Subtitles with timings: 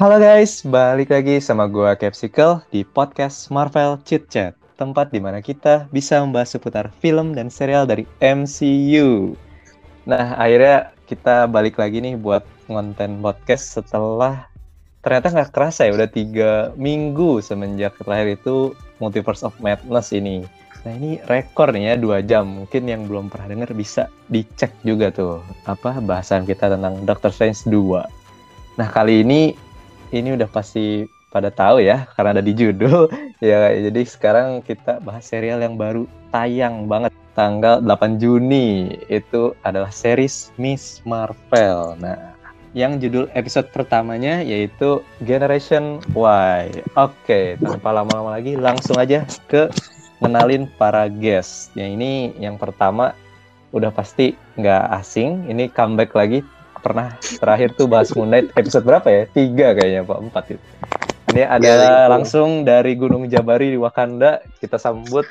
[0.00, 5.44] Halo guys, balik lagi sama gue Capsicle di podcast Marvel Chit Chat, tempat di mana
[5.44, 9.36] kita bisa membahas seputar film dan serial dari MCU.
[10.08, 14.48] Nah, akhirnya kita balik lagi nih buat konten podcast setelah
[15.04, 18.72] ternyata nggak kerasa ya udah tiga minggu semenjak terakhir itu
[19.04, 20.48] Multiverse of Madness ini.
[20.80, 22.48] Nah ini rekor nih ya dua jam.
[22.48, 27.68] Mungkin yang belum pernah denger bisa dicek juga tuh apa bahasan kita tentang Doctor Strange
[27.68, 28.80] 2.
[28.80, 29.68] Nah kali ini
[30.10, 33.06] ini udah pasti pada tahu ya karena ada di judul
[33.42, 39.88] ya jadi sekarang kita bahas serial yang baru tayang banget tanggal 8 Juni itu adalah
[39.88, 41.96] series Miss Marvel.
[41.96, 42.34] Nah,
[42.76, 46.84] yang judul episode pertamanya yaitu Generation Y.
[46.94, 49.70] Oke, tanpa lama-lama lagi langsung aja ke
[50.22, 51.72] kenalin para guest.
[51.74, 53.16] Yang ini yang pertama
[53.74, 55.50] udah pasti nggak asing.
[55.50, 56.44] Ini comeback lagi.
[56.80, 59.22] Pernah terakhir tuh bahas Moon Knight episode berapa ya?
[59.28, 60.66] Tiga kayaknya Pak, empat itu.
[61.30, 64.42] Ini ada ya, langsung dari Gunung Jabari di Wakanda.
[64.58, 65.28] Kita sambut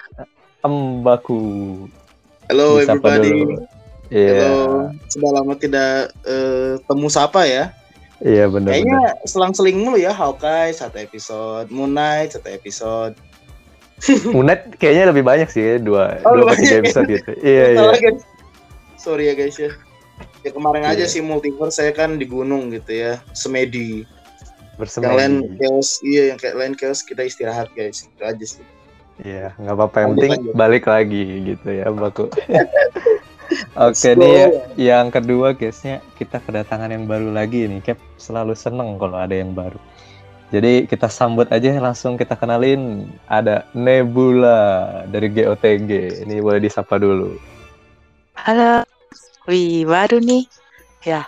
[0.64, 1.90] Embaku.
[2.48, 3.60] Halo everybody.
[4.08, 4.48] Yeah.
[4.48, 4.96] Halo.
[5.12, 7.76] Sudah lama tidak uh, temu sapa ya.
[8.20, 8.76] Iya benar.
[8.76, 13.16] Kayaknya selang-seling mulu ya Hawkeye satu episode, Moon Knight satu episode.
[14.40, 17.32] Unet kayaknya lebih banyak sih dua oh, dua tiga episode gitu.
[17.44, 18.12] Iya iya.
[18.96, 19.72] Sorry ya guys ya.
[20.44, 20.96] Ya kemarin yeah.
[20.96, 24.08] aja sih multiverse saya kan di gunung gitu ya, semedi.
[24.80, 25.12] Bersemedi.
[25.12, 28.66] Yang lain chaos, iya yang kayak lain chaos kita istirahat guys, itu aja sih.
[29.20, 31.24] Iya, nggak apa-apa yang penting balik lagi
[31.56, 32.32] gitu ya, Baku.
[33.90, 39.20] Oke nih yang kedua guysnya kita kedatangan yang baru lagi nih, Cap selalu seneng kalau
[39.20, 39.76] ada yang baru.
[40.50, 46.26] Jadi kita sambut aja langsung kita kenalin ada Nebula dari GOTG.
[46.26, 47.38] Ini boleh disapa dulu.
[48.34, 48.82] Halo.
[49.50, 50.46] Wih, baru nih.
[51.02, 51.26] Ya.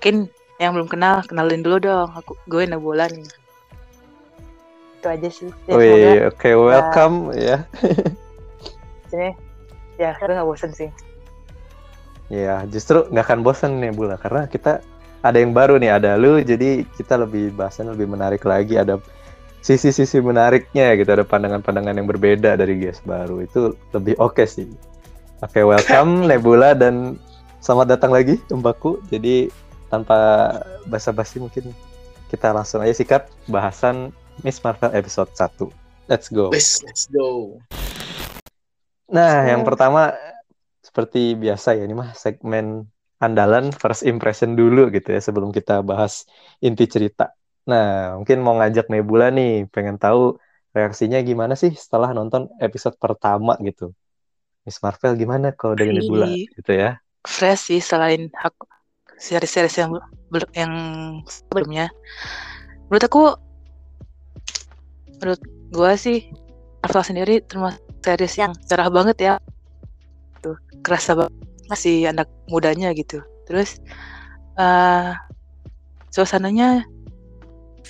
[0.00, 2.08] Mungkin yang belum kenal kenalin dulu dong.
[2.16, 3.28] Aku gue Nebula nih.
[4.96, 5.52] Itu aja sih.
[5.68, 7.68] Ya, Wih, oke okay, welcome ya.
[9.12, 9.36] Sini.
[10.00, 10.88] Ya, gue gak bosen sih.
[12.32, 14.80] Ya, justru nggak akan bosen Nebula karena kita
[15.20, 18.96] ada yang baru nih, ada lu, jadi kita lebih bahasan lebih menarik lagi, ada
[19.60, 24.66] sisi-sisi menariknya gitu, ada pandangan-pandangan yang berbeda dari guys baru itu lebih oke okay sih.
[25.44, 27.20] Oke, okay, welcome Nebula dan
[27.62, 28.98] selamat datang lagi Mbakku.
[29.06, 29.46] Jadi
[29.86, 30.18] tanpa
[30.90, 31.70] basa-basi mungkin
[32.26, 34.10] kita langsung aja sikat bahasan
[34.42, 35.70] Miss Marvel episode 1.
[36.10, 36.50] Let's go.
[36.50, 37.62] Let's, let's go.
[39.06, 40.10] Nah, yang pertama
[40.82, 42.90] seperti biasa ya ini mah segmen
[43.22, 46.26] andalan first impression dulu gitu ya sebelum kita bahas
[46.58, 47.30] inti cerita.
[47.70, 50.34] Nah, mungkin mau ngajak Nebula nih, pengen tahu
[50.74, 53.94] reaksinya gimana sih setelah nonton episode pertama gitu.
[54.66, 56.98] Miss Marvel gimana kalau dari Nebula gitu ya?
[57.22, 58.66] Fresh sih selain aku
[59.18, 59.90] series-series yang
[60.58, 60.72] yang
[61.30, 61.86] sebelumnya.
[62.90, 63.22] Menurut aku
[65.22, 65.40] menurut
[65.70, 66.26] gua sih
[66.82, 69.34] Marvel sendiri termasuk series yang cerah banget ya.
[70.42, 73.80] Tuh, kerasa banget masih anak mudanya gitu terus
[74.60, 75.16] uh,
[76.12, 76.84] suasananya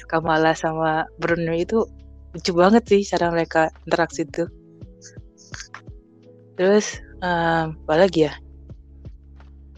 [0.06, 1.82] Kamala sama Bruno itu
[2.30, 4.44] lucu banget sih cara mereka interaksi itu
[6.54, 8.34] terus um, apa lagi ya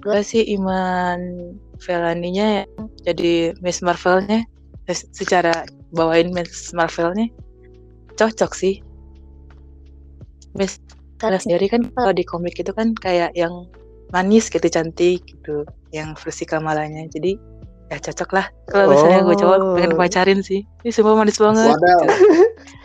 [0.05, 1.21] gue sih Iman
[1.81, 2.65] Velaninya ya
[3.09, 4.45] jadi Miss Marvelnya.
[4.93, 5.65] Secara
[5.97, 7.33] bawain Miss Marvelnya
[8.21, 8.85] cocok sih.
[10.55, 10.79] Miss
[11.17, 13.65] karena sendiri kan kalau di komik itu kan kayak yang
[14.13, 17.09] manis gitu cantik gitu yang versi kamalanya.
[17.09, 17.41] Jadi
[17.89, 18.47] ya cocok lah.
[18.69, 19.99] Kalau misalnya gue cowok pengen oh.
[19.99, 20.61] pacarin sih.
[20.85, 21.75] Ini semua manis banget.
[21.81, 22.07] Gitu.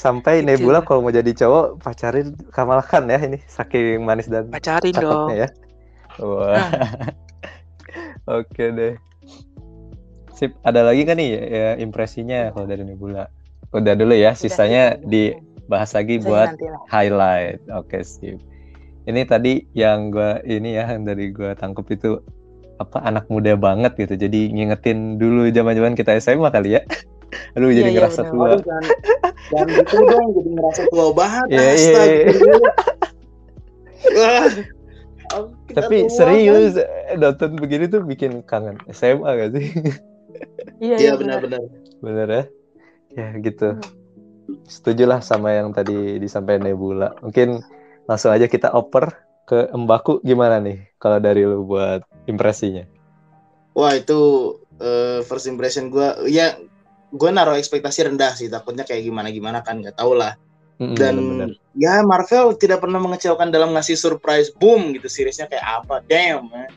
[0.00, 0.48] sampai gitu.
[0.48, 5.28] Nebula kalau mau jadi cowok pacarin Kamal Khan ya ini saking manis dan pacarin dong.
[5.36, 5.48] ya.
[6.16, 6.56] Wah.
[6.56, 6.68] Nah.
[8.40, 8.96] oke deh.
[10.32, 13.28] Sip ada lagi kan nih ya impresinya kalau dari Nebula?
[13.76, 16.56] Udah dulu ya sisanya dibahas lagi buat
[16.88, 17.60] highlight.
[17.76, 18.40] Oke sip.
[19.04, 22.24] Ini tadi yang gue ini ya yang dari gue tangkap itu
[22.80, 24.16] apa anak muda banget gitu.
[24.16, 26.82] Jadi ngingetin dulu zaman zaman kita SMA kali ya
[27.54, 28.58] aduh jadi iya, ngerasa tua.
[28.58, 28.84] Jangan,
[29.50, 32.26] jangan gitu dong jadi ngerasa tua banget yeah, iya, iya.
[35.78, 37.22] tapi tua, serius kan?
[37.22, 39.66] nonton begini tuh bikin kangen SMA gak sih?
[40.80, 41.60] Iya, iya benar-benar.
[42.00, 42.44] Benar ya?
[43.14, 43.76] Ya gitu.
[44.66, 47.14] Setuju lah sama yang tadi disampaikan Nebula.
[47.22, 47.62] Mungkin
[48.10, 49.14] langsung aja kita oper
[49.46, 52.86] ke Embaku gimana nih kalau dari lu buat impresinya?
[53.74, 54.18] Wah itu
[54.78, 56.54] uh, first impression gue ya
[57.10, 60.38] gue naruh ekspektasi rendah sih takutnya kayak gimana gimana kan nggak tau lah
[60.80, 61.50] dan -bener.
[61.76, 66.72] ya Marvel tidak pernah mengecewakan dalam ngasih surprise boom gitu seriesnya kayak apa damn man.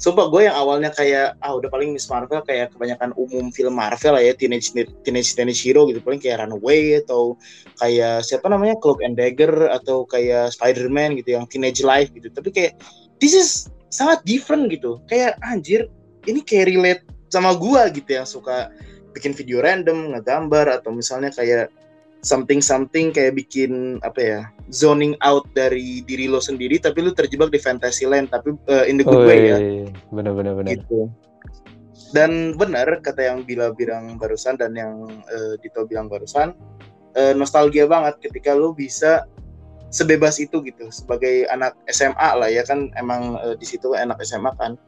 [0.00, 4.16] Sumpah gue yang awalnya kayak ah udah paling Miss Marvel kayak kebanyakan umum film Marvel
[4.16, 4.72] lah ya teenage
[5.04, 7.36] teenage teenage hero gitu paling kayak Runaway atau
[7.76, 12.48] kayak siapa namanya Cloak and Dagger atau kayak Spider-Man gitu yang teenage life gitu tapi
[12.48, 12.80] kayak
[13.20, 15.92] this is sangat different gitu kayak anjir
[16.24, 18.72] ini kayak relate sama gue gitu yang suka
[19.12, 21.70] bikin video random ngegambar atau misalnya kayak
[22.20, 27.48] something something kayak bikin apa ya zoning out dari diri lo sendiri tapi lo terjebak
[27.48, 29.58] di fantasy land tapi uh, in the good oh, way ya.
[30.12, 31.08] benar benar benar gitu.
[32.10, 36.50] Dan benar kata yang Bila bilang barusan dan yang uh, Dito bilang barusan
[37.14, 39.30] uh, nostalgia banget ketika lo bisa
[39.90, 44.50] sebebas itu gitu sebagai anak SMA lah ya kan emang uh, di situ anak SMA
[44.58, 44.78] kan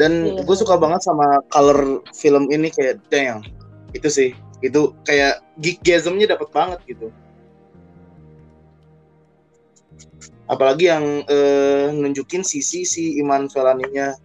[0.00, 0.40] dan yeah.
[0.40, 3.44] gue suka banget sama color film ini kayak damn
[3.92, 4.30] itu sih.
[4.64, 7.12] Itu kayak geekgasmnya dapat banget gitu.
[10.48, 14.16] Apalagi yang uh, nunjukin sisi si Iman Velaninya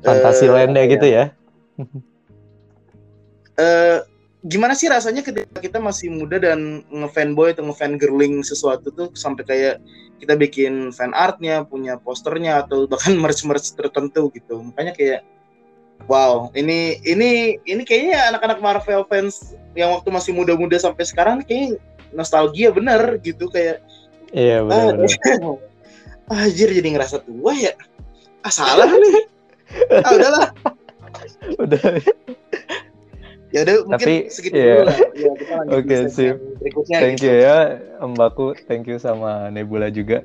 [0.00, 1.24] fantasi uh, lainnya gitu ya.
[3.60, 4.00] Uh,
[4.40, 9.74] gimana sih rasanya ketika kita masih muda dan ngefanboy atau ngefangirling sesuatu tuh sampai kayak
[10.20, 15.20] kita bikin fan artnya punya posternya atau bahkan merch merch tertentu gitu makanya kayak
[16.08, 21.76] Wow, ini ini ini kayaknya anak-anak Marvel fans yang waktu masih muda-muda sampai sekarang kayak
[22.16, 23.84] nostalgia bener gitu kayak.
[24.32, 24.96] Iya benar.
[26.30, 27.76] Ah, Anjir jadi ngerasa tua ya.
[28.40, 29.28] Ah salah nih.
[30.02, 30.48] Ah udahlah.
[31.62, 31.82] Udah.
[33.50, 34.66] Ya udah mungkin Tapi, segitu yeah.
[34.66, 34.98] dulu lah.
[35.20, 35.30] Ya,
[35.76, 36.36] Oke okay, sip.
[36.88, 37.28] Thank gitu.
[37.28, 37.56] you ya
[38.00, 40.24] Mbakku, thank you sama Nebula juga.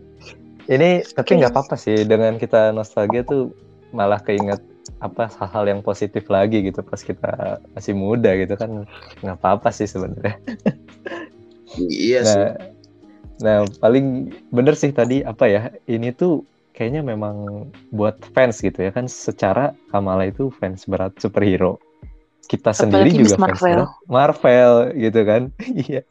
[0.65, 3.53] Ini tapi nggak apa-apa sih dengan kita nostalgia tuh
[3.93, 4.61] malah keinget
[5.01, 8.85] apa hal-hal yang positif lagi gitu pas kita masih muda gitu kan
[9.21, 10.37] nggak apa-apa sih sebenarnya.
[11.89, 12.45] iya nah, sih.
[13.43, 16.45] Nah paling bener sih tadi apa ya ini tuh
[16.75, 21.79] kayaknya memang buat fans gitu ya kan secara Kamala itu fans berat superhero.
[22.45, 23.57] Kita Apalagi sendiri juga Marvel.
[23.57, 25.41] fans berat Marvel gitu kan.
[25.85, 26.01] Iya.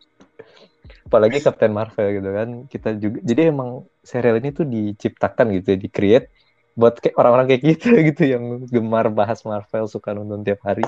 [1.05, 2.49] Apalagi Captain Marvel gitu kan.
[2.67, 6.29] Kita juga jadi emang serial ini tuh diciptakan gitu, di create
[6.75, 10.83] buat kayak orang-orang kayak kita gitu yang gemar bahas Marvel suka nonton tiap hari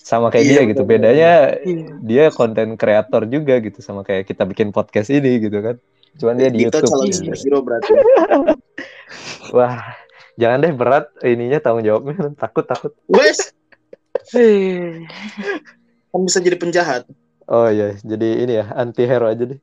[0.00, 1.86] sama kayak iya, dia gitu bedanya iya.
[2.00, 5.76] dia konten kreator juga gitu sama kayak kita bikin podcast ini gitu kan
[6.16, 7.30] cuman dia di kita YouTube gitu.
[7.36, 7.92] hero berarti
[9.54, 9.94] wah
[10.40, 13.52] jangan deh berat ininya tanggung jawabnya takut takut wes
[16.10, 17.02] kan bisa jadi penjahat.
[17.50, 17.98] Oh iya.
[17.98, 19.60] Jadi ini ya anti hero aja deh.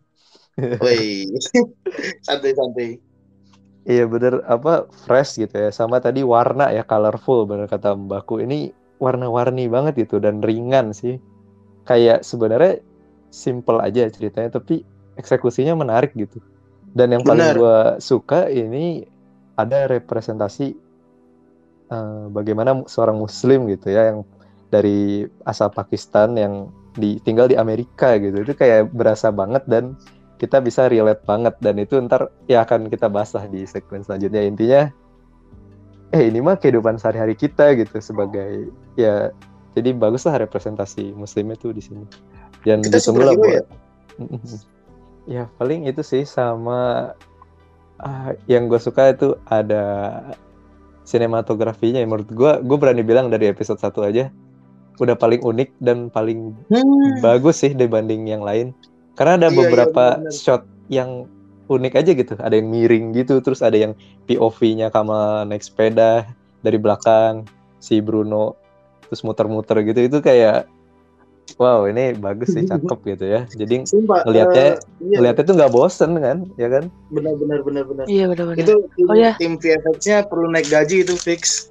[0.57, 1.29] Woi,
[2.27, 2.89] santai santai.
[3.87, 4.43] Iya bener.
[4.43, 5.71] Apa fresh gitu ya.
[5.71, 8.43] Sama tadi warna ya colorful bener kata Mbakku.
[8.43, 11.21] Ini warna-warni banget gitu dan ringan sih.
[11.87, 12.83] Kayak sebenarnya
[13.31, 14.83] simple aja ceritanya tapi
[15.15, 16.43] eksekusinya menarik gitu.
[16.91, 19.05] Dan yang paling gue suka ini
[19.57, 20.75] ada representasi
[21.93, 24.27] uh, bagaimana seorang muslim gitu ya yang
[24.67, 28.43] dari asal Pakistan yang di, tinggal di Amerika gitu.
[28.43, 29.95] Itu kayak berasa banget dan
[30.41, 31.55] kita bisa relate banget.
[31.61, 34.43] Dan itu ntar ya akan kita bahas lah di segmen selanjutnya.
[34.43, 34.81] Intinya
[36.15, 39.31] eh ini mah kehidupan sehari-hari kita gitu sebagai ya
[39.75, 42.03] jadi baguslah representasi muslimnya tuh di sini.
[42.65, 43.63] Dan ditunggu lah buat ya?
[45.37, 47.11] ya paling itu sih sama
[48.01, 49.85] uh, yang gue suka itu ada
[51.05, 52.01] sinematografinya.
[52.03, 54.33] Menurut gue gue berani bilang dari episode satu aja
[54.97, 57.21] udah paling unik dan paling hmm.
[57.21, 58.73] bagus sih dibanding yang lain
[59.17, 61.25] karena ada iya, iya beberapa iya, shot yang
[61.67, 62.33] unik aja gitu.
[62.39, 63.93] Ada yang miring gitu, terus ada yang
[64.29, 66.25] POV-nya Kamal naik sepeda
[66.63, 67.43] dari belakang
[67.83, 68.55] si Bruno
[69.07, 69.99] terus muter-muter gitu.
[70.07, 70.67] Itu kayak
[71.55, 73.41] wow ini bagus sih cakep gitu ya.
[73.51, 75.17] Jadi Sumpah, ngelihatnya uh, iya.
[75.19, 76.83] ngelihatnya tuh nggak bosen kan, ya kan?
[77.11, 78.05] Benar benar benar benar.
[78.07, 78.63] Iya benar benar.
[78.63, 79.31] Itu tim, oh, ya.
[79.35, 81.67] tim VFX-nya perlu naik gaji itu fix.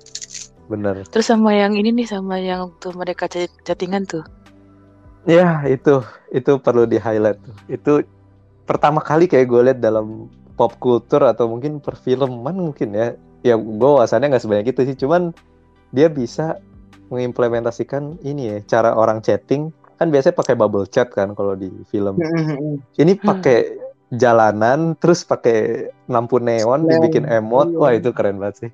[0.67, 1.07] Bener.
[1.07, 3.31] Terus sama yang ini nih sama yang tuh mereka
[3.63, 4.27] chattingan tuh.
[5.27, 7.39] Ya itu itu perlu di highlight.
[7.67, 8.03] Itu
[8.67, 13.15] pertama kali kayak gue lihat dalam pop culture atau mungkin perfilman mungkin ya.
[13.47, 14.97] Ya gue wawasannya nggak sebanyak itu sih.
[14.99, 15.31] Cuman
[15.95, 16.59] dia bisa
[17.11, 22.19] mengimplementasikan ini ya cara orang chatting kan biasanya pakai bubble chat kan kalau di film.
[22.99, 23.79] ini pakai
[24.15, 27.71] jalanan terus pakai lampu neon dibikin emot.
[27.75, 28.71] Wah itu keren banget sih.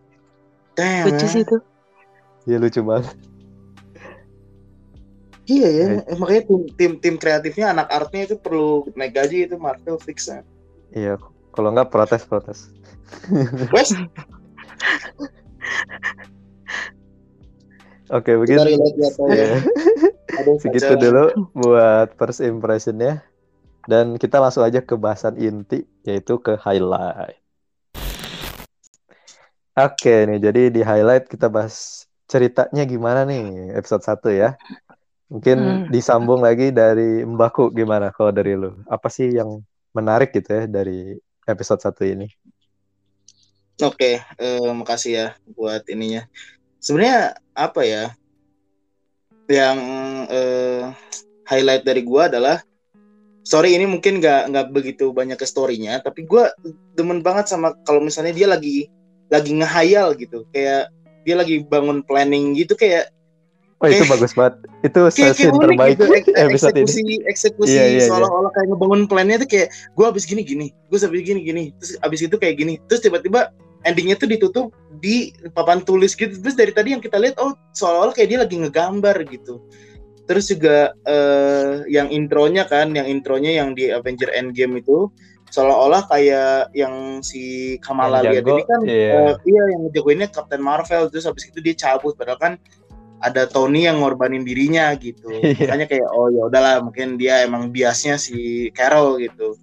[1.08, 1.60] Lucu sih itu.
[2.46, 3.14] Iya lucu banget.
[5.42, 9.58] Iya ya, eh, makanya tim, tim tim kreatifnya anak artnya itu perlu naik gaji itu
[9.58, 10.46] Marvel fix ya.
[10.94, 11.14] Iya,
[11.50, 12.70] kalau nggak protes protes.
[13.74, 13.90] Wes.
[18.12, 18.60] Oke, begitu.
[19.32, 19.58] Ya,
[20.62, 23.24] Segitu dulu buat first impression ya.
[23.88, 27.42] Dan kita langsung aja ke bahasan inti, yaitu ke highlight.
[29.72, 34.56] Oke nih, jadi di highlight kita bahas ceritanya gimana nih episode 1 ya.
[35.32, 35.84] Mungkin Hmm.
[35.92, 38.70] disambung lagi dari Mbakku gimana kalau dari lu?
[38.88, 39.60] Apa sih yang
[39.96, 42.26] menarik gitu ya dari episode 1 ini?
[43.82, 46.28] Oke, eh, makasih ya buat ininya.
[46.78, 48.04] Sebenarnya apa ya?
[49.50, 49.78] Yang
[50.32, 50.82] eh,
[51.50, 52.62] highlight dari gua adalah
[53.42, 56.54] story ini mungkin nggak nggak begitu banyak ke storynya, tapi gua
[56.94, 58.86] demen banget sama kalau misalnya dia lagi
[59.32, 63.10] lagi ngehayal gitu, kayak dia lagi bangun planning gitu kayak
[63.82, 64.54] Oh itu Kayak- bagus banget.
[64.86, 66.86] Itu unik terbaik gitu ek- episode ini.
[66.86, 68.06] eksekusi eksekusi Iya, iya, iya.
[68.06, 71.98] seolah-olah kayak ngebangun plannya tuh kayak gue abis gini gini gue habis gini gini terus
[71.98, 73.50] abis itu kayak gini terus tiba-tiba
[73.82, 74.66] endingnya tuh ditutup
[75.02, 78.54] di papan tulis gitu terus dari tadi yang kita lihat oh seolah-olah kayak dia lagi
[78.54, 79.58] ngegambar gitu
[80.30, 85.10] terus juga eh, yang intronya kan yang intronya yang di Avenger Endgame itu
[85.52, 89.12] seolah-olah kayak yang si Kamala Yang lihat ini kan iya.
[89.12, 92.52] eh, iya yang jagoinnya Captain Marvel terus habis itu dia cabut padahal kan
[93.22, 95.28] ada Tony yang ngorbanin dirinya gitu.
[95.44, 95.68] Iya.
[95.68, 99.60] makanya kayak oh ya udahlah mungkin dia emang biasnya si Carol gitu.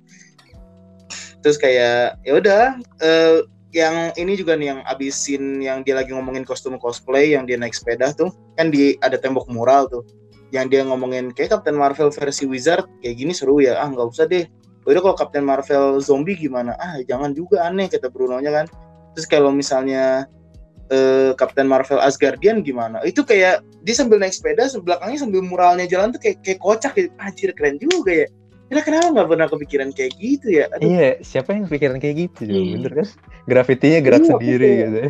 [1.42, 2.64] Terus kayak ya udah
[3.02, 3.38] eh,
[3.74, 7.74] yang ini juga nih yang abisin yang dia lagi ngomongin kostum cosplay yang dia naik
[7.74, 10.06] sepeda tuh kan di ada tembok mural tuh.
[10.54, 13.82] Yang dia ngomongin kayak Captain Marvel versi Wizard kayak gini seru ya.
[13.82, 14.46] Ah nggak usah deh
[14.90, 16.74] udah kalau Captain Marvel zombie gimana?
[16.82, 18.66] Ah jangan juga aneh kata Bruno nya kan.
[19.14, 20.26] Terus kalau misalnya
[20.90, 23.02] eh, Captain Marvel Asgardian gimana?
[23.06, 27.14] Itu kayak dia sambil naik sepeda belakangnya sambil muralnya jalan tuh kayak kayak kocak kayak
[27.22, 28.28] anjir keren juga ya.
[28.70, 30.70] Kira kenapa nggak pernah kepikiran kayak gitu ya?
[30.78, 32.42] Aduh, Iya, siapa yang pikiran kayak gitu?
[32.46, 32.78] Iya.
[32.78, 33.08] Bener kan?
[33.50, 35.10] Grafitinya gerak Iya, sendiri gitu ya.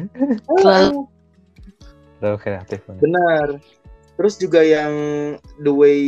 [2.19, 3.01] Terlalu kreatif banget.
[3.03, 3.47] benar
[4.19, 4.91] terus juga yang
[5.63, 5.99] the way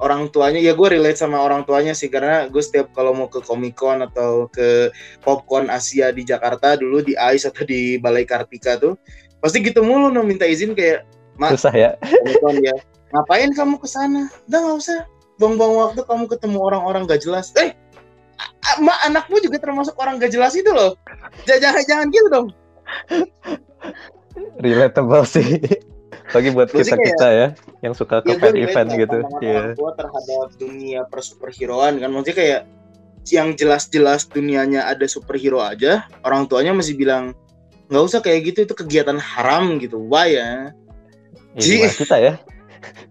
[0.00, 3.44] orang tuanya ya gue relate sama orang tuanya sih karena gue setiap kalau mau ke
[3.44, 4.88] Comic Con atau ke
[5.20, 8.96] Popcorn Asia di Jakarta dulu di ICE atau di Balai Kartika tuh
[9.44, 11.04] pasti gitu mulu no minta izin kayak
[11.36, 11.90] mak Susah ya.
[12.40, 12.76] Comic ya.
[13.12, 14.32] Ngapain kamu ke sana?
[14.48, 15.00] Udah nggak usah.
[15.36, 17.52] Buang-buang waktu kamu ketemu orang-orang gak jelas.
[17.60, 17.76] Eh
[18.80, 20.96] mak anakmu juga termasuk orang gak jelas itu loh.
[21.44, 22.48] Jangan jangan gitu dong.
[24.64, 25.60] Relatable sih.
[26.30, 27.48] Bagi buat kita-kita ya
[27.82, 29.18] yang suka ke ya fan event gitu.
[29.42, 29.74] Iya.
[29.74, 32.60] tua terhadap dunia persuperheroan kan maksudnya kayak
[33.28, 37.36] yang jelas-jelas dunianya ada superhero aja orang tuanya masih bilang
[37.90, 40.72] nggak usah kayak gitu itu kegiatan haram gitu why ya
[41.58, 42.32] Iya, gimana kita ya?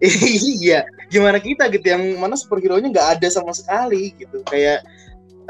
[0.64, 0.80] iya
[1.12, 4.82] gimana kita gitu yang mana superhero nya nggak ada sama sekali gitu kayak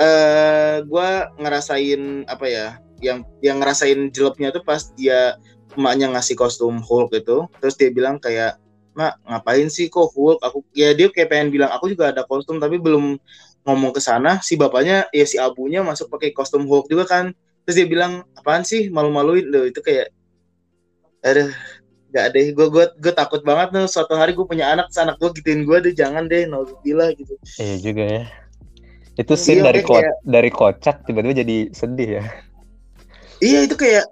[0.01, 1.09] eh gue
[1.41, 2.67] ngerasain apa ya
[3.01, 5.37] yang yang ngerasain jelepnya tuh pas dia
[5.77, 8.59] emaknya ngasih kostum Hulk itu terus dia bilang kayak
[8.91, 10.43] mak ngapain sih kok Hulk?
[10.43, 13.17] Aku ya dia kayak pengen bilang aku juga ada kostum tapi belum
[13.63, 14.43] ngomong ke sana.
[14.43, 17.31] Si bapaknya ya si abunya masuk pakai kostum Hulk juga kan.
[17.63, 18.91] Terus dia bilang apaan sih?
[18.91, 19.47] Malu-maluin.
[19.47, 20.11] Loh itu kayak
[21.23, 21.55] aduh
[22.11, 22.51] gak deh.
[22.51, 25.79] Gue gue gue takut banget tuh suatu hari gue punya anak anak gue gituin gue
[25.87, 25.95] deh.
[25.95, 27.39] Jangan deh nauzubillah gitu.
[27.63, 28.23] Iya juga ya.
[29.15, 32.25] Itu scene Iya, dari kayak- ko- dari kocak tiba-tiba jadi sedih ya.
[33.41, 34.05] iya itu kayak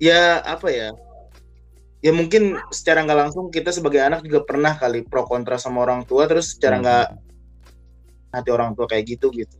[0.00, 0.88] ya apa ya
[2.00, 6.08] ya mungkin secara nggak langsung kita sebagai anak juga pernah kali pro kontra sama orang
[6.08, 6.84] tua terus secara Hmm.
[6.84, 7.06] nggak
[8.32, 9.56] hati orang tua kayak gitu gitu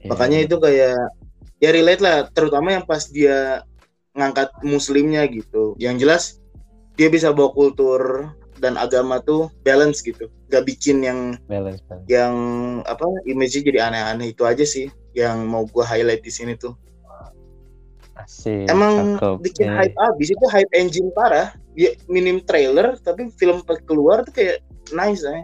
[0.00, 0.08] Iya.
[0.08, 0.96] makanya itu kayak
[1.60, 3.60] ya relate lah terutama yang pas dia
[4.14, 6.38] ngangkat muslimnya gitu yang jelas
[6.94, 8.30] dia bisa bawa kultur
[8.62, 12.06] dan agama tuh balance gitu gak bikin yang balance balance.
[12.06, 12.34] yang
[12.86, 16.78] apa image-nya jadi aneh-aneh itu aja sih yang mau gua highlight di sini tuh
[18.14, 18.70] Asik.
[18.70, 19.34] emang cakep.
[19.42, 19.76] bikin Iya.
[19.76, 25.20] hype abis itu hype engine parah ya, minim trailer tapi film keluar tuh kayak nice
[25.20, 25.42] ya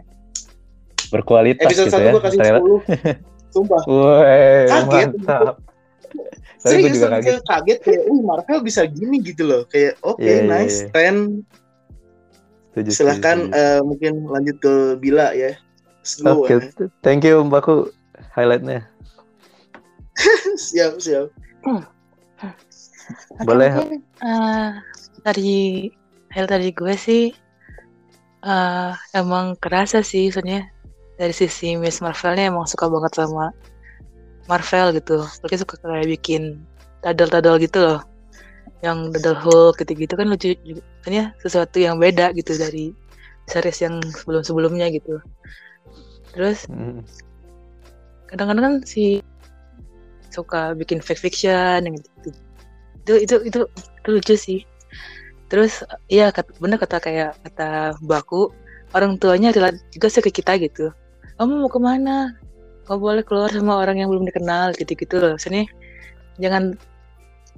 [1.10, 2.12] Berkualitas episode gitu satu ya.
[2.14, 2.60] gua kasih trailer.
[2.62, 3.18] 10
[3.54, 5.10] sumpah Woi, Kaget.
[5.10, 5.54] mantap.
[6.60, 7.40] Tapi gue juga kaget.
[7.42, 10.88] kaget kayak uh Marvel bisa gini gitu loh kayak oke Iya, iya, nice iya.
[10.88, 11.18] keren
[12.70, 15.58] Setuju, silahkan setuju, eh, mungkin lanjut ke Bila ya
[16.22, 16.70] go, Oke, eh.
[17.00, 17.90] thank you Mbakku
[18.30, 18.86] highlightnya.
[20.60, 21.34] siap siap
[22.40, 23.70] Oke, Boleh.
[23.74, 24.70] mungkin, eh,
[25.24, 25.90] dari
[26.32, 27.22] hal tadi gue sih
[28.40, 30.64] eh, emang kerasa sih soalnya
[31.20, 33.52] dari sisi Miss Marvelnya emang suka banget sama
[34.48, 35.20] Marvel gitu.
[35.44, 36.64] Mereka suka kayak bikin
[37.04, 38.00] dadal-dadal gitu loh.
[38.80, 40.80] Yang dadal Hulk gitu-gitu kan lucu juga.
[41.04, 42.96] Soalnya sesuatu yang beda gitu dari
[43.52, 45.20] series yang sebelum-sebelumnya gitu.
[46.32, 47.04] Terus Hmm.
[48.32, 49.20] kadang-kadang kan si
[50.30, 52.30] suka bikin fake fiction yang gitu.
[53.00, 54.60] itu itu itu itu lucu sih.
[55.50, 58.54] Terus iya kat, bener kata kayak kata baku
[58.94, 60.94] orang tuanya adalah juga sih ke kita gitu.
[61.38, 62.34] Kamu mau ke mana?
[62.86, 65.34] Kau boleh keluar sama orang yang belum dikenal gitu gitu loh.
[65.34, 65.66] Maksudnya
[66.38, 66.74] jangan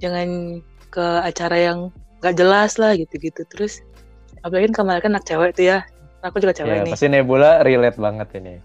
[0.01, 0.59] jangan
[0.93, 1.79] ke acara yang
[2.21, 3.45] gak jelas lah gitu-gitu.
[3.53, 3.81] Terus
[4.41, 5.79] apalagi kan Kamala kan anak cewek tuh ya.
[6.23, 6.93] Aku juga cewek Ya, nih.
[6.95, 8.55] pasti Nebula relate banget ini.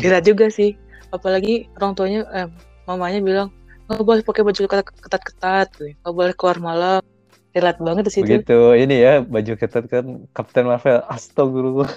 [0.00, 0.72] Gila juga sih.
[1.12, 2.48] Apalagi orang tuanya eh,
[2.86, 3.48] mamanya bilang
[3.86, 7.02] nggak boleh pakai baju ketat- ketat-ketat nggak boleh keluar malam
[7.50, 11.00] relate banget di situ Begitu ini ya baju ketat kan Captain Marvel.
[11.06, 11.88] Astagfirullah.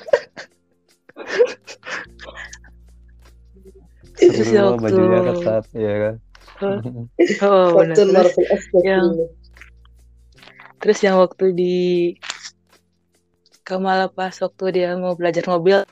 [4.16, 6.16] Terus ya Astagfirullah, waktu- bajunya ketat, iya kan.
[7.48, 8.44] oh benar Captain Marvel
[8.84, 9.16] yang-
[10.80, 11.76] terus yang waktu di
[13.64, 15.84] Kamala pas waktu dia mau belajar mobil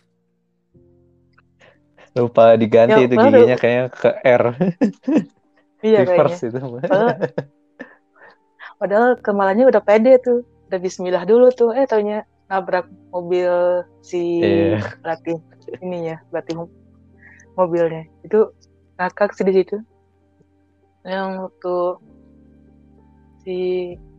[2.18, 3.30] Lupa diganti Ya, itu baru.
[3.32, 4.44] giginya kayaknya ke R.
[5.88, 6.60] iya kayaknya Reverse itu.
[6.60, 7.16] padahal,
[8.80, 13.52] padahal Kamalanya udah pede tuh udah Bismillah dulu tuh eh taunya nabrak mobil
[14.02, 14.80] si Iya.
[15.04, 15.38] pelatih
[15.84, 16.74] ininya pelatih mo-
[17.56, 18.40] mobilnya itu
[18.98, 19.76] ngakak sih di situ
[21.08, 21.74] yang waktu
[23.44, 23.58] si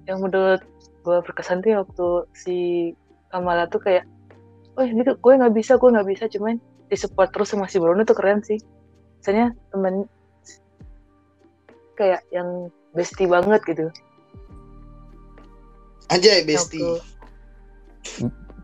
[0.08, 0.62] yang menurut
[1.04, 2.56] gue berkesan tuh waktu si
[3.28, 4.04] Kamala tuh kayak
[4.76, 6.56] oh ini tuh gue nggak bisa gue nggak bisa cuman
[6.88, 8.58] disupport terus sama si Bruno tuh keren sih
[9.18, 10.08] misalnya temen
[11.94, 13.86] kayak yang bestie banget gitu
[16.08, 16.80] Aja ya Besti.
[16.80, 17.04] Waktu-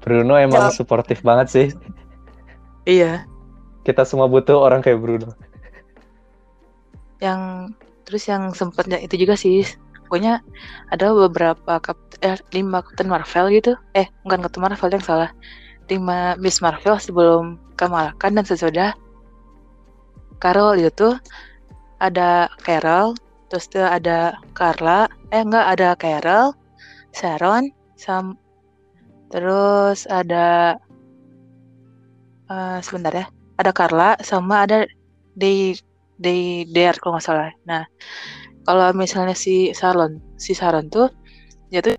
[0.00, 0.72] Bruno emang Ya.
[0.72, 1.66] suportif banget sih.
[2.84, 3.24] iya
[3.82, 5.32] Kita semua butuh orang kayak Bruno.
[7.20, 7.72] yang
[8.04, 9.64] terus yang sempatnya itu juga sih
[10.04, 10.44] pokoknya
[10.88, 15.30] ada beberapa kap eh, lima Captain Marvel gitu eh bukan Captain Marvel yang salah
[15.90, 18.94] lima Miss Marvel sebelum Kamala Khan dan sesudah
[20.38, 21.16] Carol itu
[22.00, 23.16] ada Carol
[23.48, 26.56] terus tuh ada Carla eh enggak ada Carol
[27.14, 28.34] Sharon sam
[29.30, 30.78] terus ada
[32.50, 33.26] eh sebentar ya
[33.58, 34.84] ada Carla sama ada
[35.34, 35.78] Day
[36.18, 37.50] Day Dare kalau nggak salah.
[37.66, 37.82] Nah
[38.64, 41.10] kalau misalnya si Sharon si Sharon tuh
[41.70, 41.98] dia tuh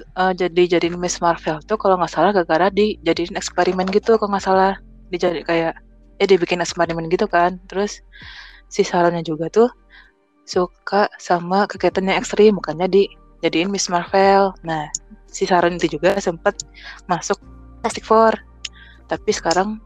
[0.00, 4.46] eh, jadi jadiin Miss Marvel tuh kalau nggak salah gara-gara dijadiin eksperimen gitu kalau nggak
[4.46, 4.72] salah.
[5.12, 5.76] Dijadi kayak
[6.16, 7.60] ya dibikin eksperimen gitu kan.
[7.68, 8.00] Terus
[8.72, 9.68] si Sharonnya juga tuh
[10.48, 14.56] suka sama kegiatan yang ekstrim makanya dijadiin Miss Marvel.
[14.64, 14.88] Nah
[15.28, 16.56] si Sharon itu juga sempat
[17.10, 17.36] masuk
[17.82, 18.32] Fantastic Four.
[19.10, 19.82] Tapi sekarang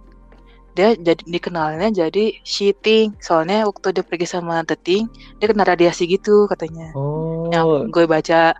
[0.76, 5.08] dia jadi dikenalnya jadi cheating soalnya waktu dia pergi sama The Thing
[5.40, 6.92] dia kena radiasi gitu katanya.
[6.92, 8.52] Oh, yang gue baca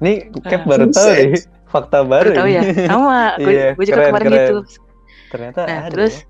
[0.00, 0.66] ini Cap Ah.
[0.66, 2.08] baru tahu nih fakta baru.
[2.26, 4.38] baru tahu ya sama gue, Iya, gue juga keren, kemarin keren.
[4.40, 4.56] gitu
[5.30, 5.90] Ternyata nah ada.
[5.90, 6.24] terus ya.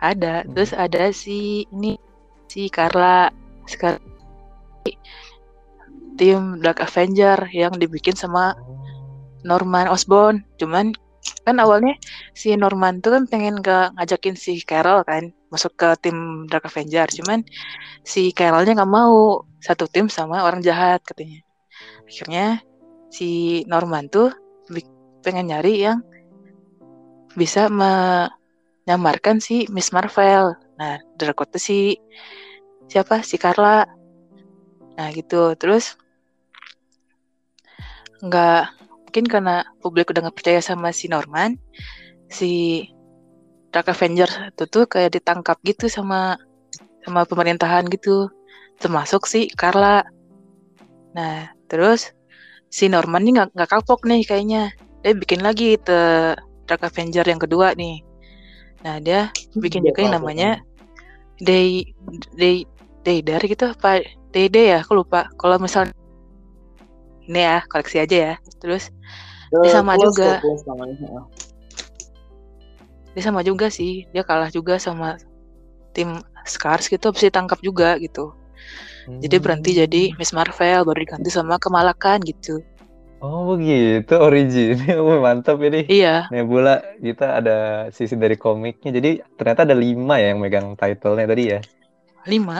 [0.00, 0.48] ada Hmm.
[0.54, 1.92] terus ada si ini
[2.46, 3.28] si Carla
[3.64, 4.00] sekarang
[6.16, 8.54] tim Dark Avenger yang dibikin sama.
[9.38, 10.90] Norman Osborn cuman
[11.44, 11.94] kan awalnya
[12.34, 17.06] si Norman tuh kan pengen ke ngajakin si Carol kan masuk ke tim Dark Avenger
[17.06, 17.46] cuman
[18.02, 21.38] si Carolnya nggak mau satu tim sama orang jahat katanya
[22.02, 22.66] akhirnya
[23.08, 24.32] si Norman tuh
[25.22, 26.00] pengen nyari yang
[27.34, 30.54] bisa menyamarkan si Miss Marvel.
[30.78, 31.98] Nah Draco tuh si
[32.88, 33.20] siapa?
[33.22, 33.84] Si Carla.
[34.96, 35.54] Nah gitu.
[35.58, 35.98] Terus
[38.18, 38.62] nggak
[39.06, 41.54] mungkin karena publik udah nggak percaya sama si Norman
[42.28, 42.82] si
[43.70, 46.36] Dark Avenger itu tuh kayak ditangkap gitu sama
[47.06, 48.28] sama pemerintahan gitu.
[48.80, 50.04] Termasuk si Carla.
[51.14, 52.12] Nah terus
[52.68, 54.72] si Norman nih nggak nggak kapok nih kayaknya.
[55.02, 56.34] Dia bikin lagi the
[56.68, 58.04] Dark Avenger yang kedua nih.
[58.84, 60.50] Nah dia bikin Dia juga yang namanya
[61.40, 61.84] Day
[62.36, 62.64] Day
[63.02, 64.04] Day dari gitu apa?
[64.34, 65.32] Day Day ya aku lupa.
[65.40, 65.88] Kalau misal
[67.28, 68.34] ini ya koleksi aja ya.
[68.60, 68.92] Terus
[69.48, 70.44] Eh, sama plus juga.
[70.44, 70.60] plus
[73.16, 74.04] dia sama juga sih.
[74.12, 75.16] Dia kalah juga sama
[75.96, 78.32] tim Scars gitu habis ditangkap juga gitu
[79.22, 79.80] jadi berhenti Hmm.
[79.82, 82.60] jadi Miss Marvel baru diganti sama Kemalakan gitu
[83.18, 84.94] Oh begitu originnya,
[85.24, 85.80] mantap ini.
[85.90, 86.70] iya Nebula
[87.06, 87.56] kita ada
[87.96, 91.58] sisi dari komiknya, jadi ternyata ada lima ya yang megang title-nya tadi ya.
[92.26, 92.58] lima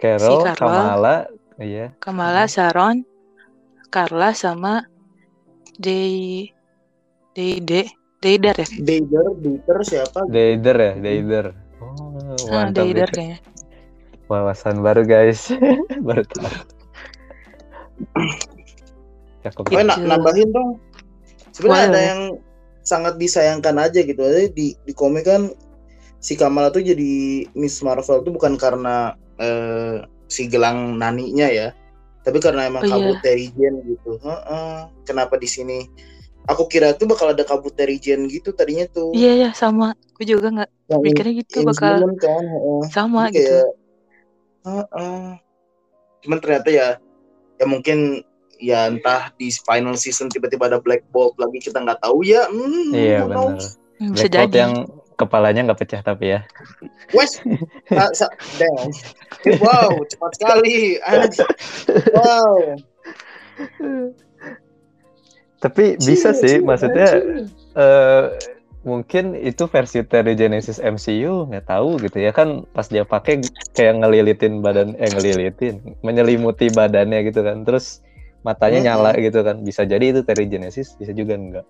[0.00, 0.56] Carol, Carol.
[0.58, 1.26] Kamala,
[1.58, 1.90] iya.
[2.02, 2.52] Kamala Hmm.
[2.54, 2.96] Sharon
[3.94, 4.82] Carla sama
[5.78, 6.50] Day
[7.34, 7.86] Day Day
[8.24, 10.20] Deidar ya Deider, Dieter siapa?
[10.32, 11.46] Deider ya, Deider.
[11.84, 13.12] Oh ah, mantap Deidar ya.
[13.12, 13.38] kayaknya
[14.34, 15.46] Wawasan baru guys,
[16.06, 16.50] baru tahu.
[19.44, 19.62] Cakep.
[19.70, 20.08] Oh, na- Gitu.
[20.08, 20.70] nambahin dong.
[21.54, 22.20] Sebenarnya ada yang
[22.82, 24.18] sangat disayangkan aja gitu.
[24.18, 25.54] Jadi di di komik kan
[26.18, 31.70] si Kamala tuh jadi Miss Marvel tuh bukan karena eh, si gelang naninya ya,
[32.22, 32.94] tapi karena emang Oh, iya.
[32.98, 34.18] kabut Terrigen gitu.
[34.18, 34.74] Heeh.
[35.04, 35.86] Kenapa di sini?
[36.44, 39.14] Aku kira tuh bakal ada kabut Terrigen gitu tadinya tuh.
[39.14, 40.70] iya ya sama gue juga nggak
[41.00, 42.44] mikirnya gitu bakal kan.
[42.44, 42.82] heeh.
[42.90, 43.68] sama Jadi gitu kayak,
[44.64, 45.24] heeh.
[46.24, 46.96] Cuman ternyata ya
[47.60, 48.24] ya mungkin
[48.58, 52.48] ya entah di final season tiba-tiba ada Black Bolt lagi kita nggak tahu ya.
[52.48, 53.60] Hmm, Iya benar.
[54.00, 54.72] Hmm, Bisa Black Bolt yang
[55.14, 56.40] kepalanya nggak pecah tapi ya.
[57.14, 57.38] Wes.
[59.44, 60.96] Eh, wow, cepat sekali.
[62.16, 62.80] Wow.
[65.60, 67.12] Tapi bisa sih, maksudnya.
[68.84, 73.40] Mungkin itu versi dari Genesis MCU nggak tahu gitu ya kan pas dia pakai
[73.72, 78.04] kayak ngelilitin badan eh ngelilitin menyelimuti badannya gitu kan terus
[78.44, 78.88] matanya Mm-mm.
[78.92, 81.66] nyala gitu kan bisa jadi itu dari Genesis bisa juga enggak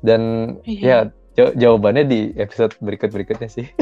[0.00, 0.20] dan
[0.64, 0.80] Iya.
[0.80, 0.98] ya
[1.36, 3.68] jaw- jawabannya di episode berikut berikutnya sih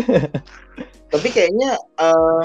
[1.09, 2.45] Tapi kayaknya eh,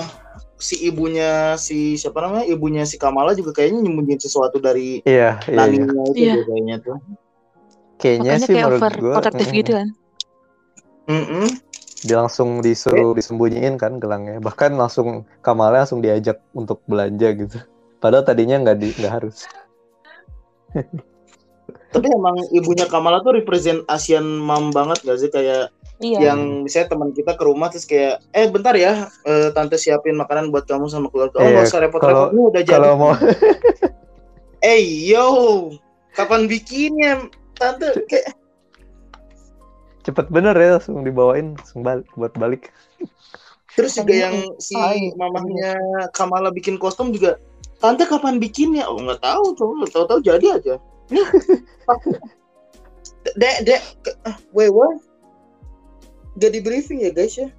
[0.56, 2.47] si ibunya si siapa namanya?
[2.47, 5.84] Ibunya si Kamala juga kayaknya nyembunyiin sesuatu dari iya iya, iya.
[5.84, 6.34] Naninya itu Iya.
[6.39, 6.97] deh kayaknya tuh.
[7.99, 9.47] kayaknya Makanya sih kayak menurut over gua protektif
[11.08, 11.13] mm.
[11.13, 11.48] Mm-mm.
[12.04, 17.58] dia langsung disuruh disembunyiin kan gelangnya bahkan langsung Kamala langsung diajak untuk belanja gitu
[18.04, 19.48] padahal tadinya nggak di nggak harus
[21.94, 25.70] Tapi emang ibunya Kamala tuh represent Asian mom banget gak sih kayak
[26.04, 26.34] Iya.
[26.34, 30.52] yang misalnya teman kita ke rumah terus kayak eh bentar ya eh, tante siapin makanan
[30.52, 31.39] buat kamu sama keluarga.
[31.39, 32.76] Oh nggak usah repot-repot udah jadi.
[32.76, 33.13] kalau mau
[34.63, 34.80] Eh
[35.12, 35.28] yo,
[36.16, 37.94] kapan bikinnya tante?
[38.08, 38.36] Kayak
[40.04, 42.63] cepet bener ya langsung dibawain langsung balik buat balik
[43.74, 45.76] terus juga yang si Ay, mamahnya
[46.13, 47.42] Kamala bikin kostum juga
[47.84, 48.88] tante kapan bikinnya?
[48.88, 50.76] Oh nggak tahu tuh, tahu-tahu jadi aja.
[51.12, 51.28] Nih,
[53.39, 53.82] dek dek,
[54.24, 55.04] ah, wait what?
[56.39, 57.52] Gak di briefing ya guys ya?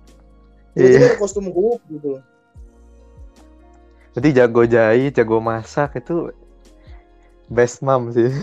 [0.75, 2.19] Tiba-tiba iya ada kostum Hulk gitu.
[4.15, 6.31] berarti jago jahit jago masak itu
[7.51, 8.31] best mom sih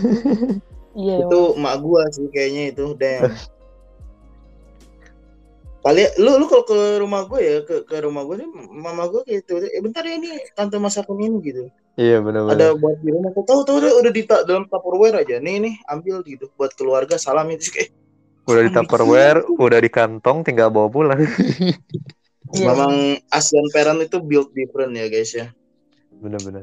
[0.92, 1.24] Iya.
[1.24, 3.32] Itu emak gua sih kayaknya itu, damn.
[5.82, 9.26] Paling lu lu kalau ke rumah gue ya ke ke rumah gue nih mama gue
[9.26, 9.66] kayak gitu.
[9.66, 11.62] Eh bentar ya ini tante masakin ini gitu.
[11.98, 12.54] Iya bener-bener.
[12.54, 15.42] Ada buat di rumah tahu tahu udah udah di dalam tupperware aja.
[15.42, 17.90] Nih nih ambil gitu buat keluarga salam itu kayak
[18.50, 19.58] udah di tupperware bikin?
[19.58, 21.18] udah di kantong tinggal bawa pulang.
[22.52, 25.50] Memang Asian parent itu build different ya guys ya.
[26.22, 26.62] Bener-bener.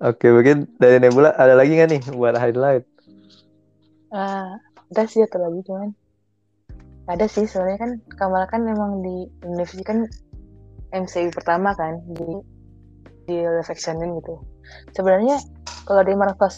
[0.00, 2.86] Oke mungkin dari Nebula ada lagi nggak nih buat highlight?
[4.10, 4.58] Ah,
[4.90, 5.94] ada sih atau lagi cuman
[7.10, 10.06] ada sih soalnya kan Kamala kan memang di Indonesia kan
[10.90, 12.42] MCU pertama kan di
[13.30, 14.34] di live actionin gitu.
[14.94, 15.38] Sebenarnya
[15.86, 16.50] kalau di Marvel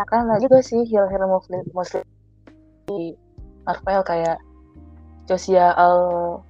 [0.00, 2.04] akan ada juga sih hero-hero muslim muslim
[2.88, 3.16] di
[3.68, 4.40] Marvel kayak
[5.28, 6.40] Josia Al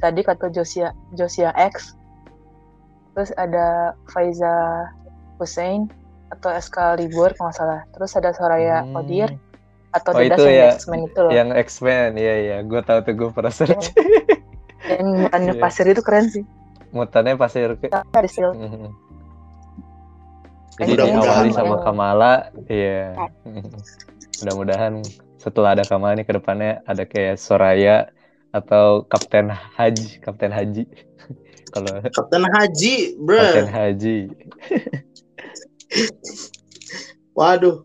[0.00, 1.96] Sadik atau Josia Josia X.
[3.16, 4.86] Terus ada Faiza
[5.40, 5.88] Hussein
[6.32, 7.80] atau Excalibur kalau nggak salah.
[7.96, 8.96] Terus ada Soraya Hmm.
[9.00, 9.32] Odir
[9.96, 11.30] atau Oh, itu yang ya, X-Men itu loh.
[11.32, 13.90] yang X-Men iya iya gue tahu tuh gue pernah search
[14.86, 15.62] Yang mutannya Iya.
[15.62, 16.44] pasir itu keren sih.
[16.88, 18.44] mutannya pasir Ada sih.
[18.44, 18.86] Mhm.
[20.76, 21.82] Jadi Mudah-mudahan diawali sama ya.
[21.82, 22.32] Kamala,
[22.68, 23.02] iya.
[24.38, 24.92] Mudah-mudahan
[25.36, 28.12] setelah ada Kamala ini ke depannya ada kayak Soraya
[28.52, 30.84] atau Kapten Haji, Kapten Haji.
[31.72, 34.16] Kalau Kapten Haji Kapten bruh Haji,
[37.36, 37.84] waduh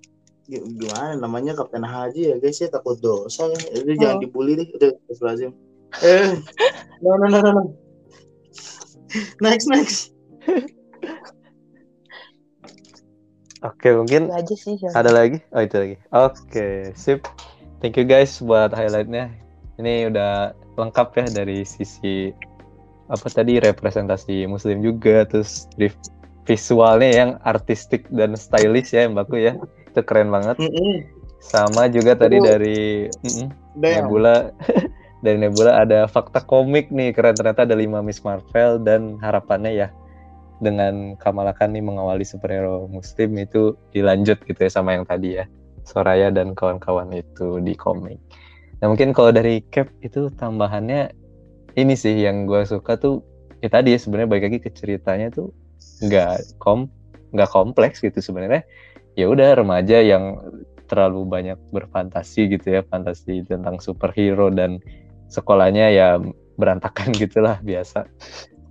[0.60, 4.22] gimana namanya Kapten Haji ya guys ya takut dosa ya itu jangan Oh.
[4.22, 4.92] dibully deh udah
[5.24, 5.56] lazim
[6.04, 6.36] eh
[7.00, 7.64] no no no no no
[9.40, 10.12] next next
[13.62, 14.76] oke mungkin Itu aja sih.
[14.92, 15.38] ada lagi?
[15.54, 15.96] Oh itu lagi.
[16.10, 17.22] Oke, sip.
[17.78, 19.30] Thank you guys buat highlightnya.
[19.78, 22.34] Ini udah lengkap ya dari sisi
[23.06, 25.70] apa tadi representasi Muslim juga, terus
[26.46, 29.54] visualnya yang artistik dan stylish ya Mbakku ya.
[29.92, 30.56] Itu keren banget.
[30.58, 31.06] Mm-mm.
[31.42, 34.08] Sama juga tadi dari mm-mm, Damn.
[34.08, 34.56] Nebula
[35.26, 39.88] dari Nebula ada fakta komik nih keren ternyata ada 5 Miss Marvel dan harapannya ya
[40.62, 45.46] dengan Kamala Khan nih mengawali superhero muslim itu dilanjut gitu ya sama yang tadi ya
[45.82, 48.22] Soraya dan kawan-kawan itu di komik.
[48.80, 51.10] Nah mungkin kalau dari Cap itu tambahannya
[51.74, 53.26] ini sih yang gue suka tuh
[53.66, 55.50] ya tadi ya sebenarnya balik lagi ke ceritanya tuh
[56.06, 56.90] nggak kom
[57.32, 58.66] nggak kompleks gitu sebenarnya
[59.16, 60.40] ya udah remaja yang
[60.92, 64.84] terlalu banyak berfantasi gitu ya fantasi tentang superhero dan
[65.32, 66.20] sekolahnya ya
[66.60, 68.12] berantakan gitulah biasa.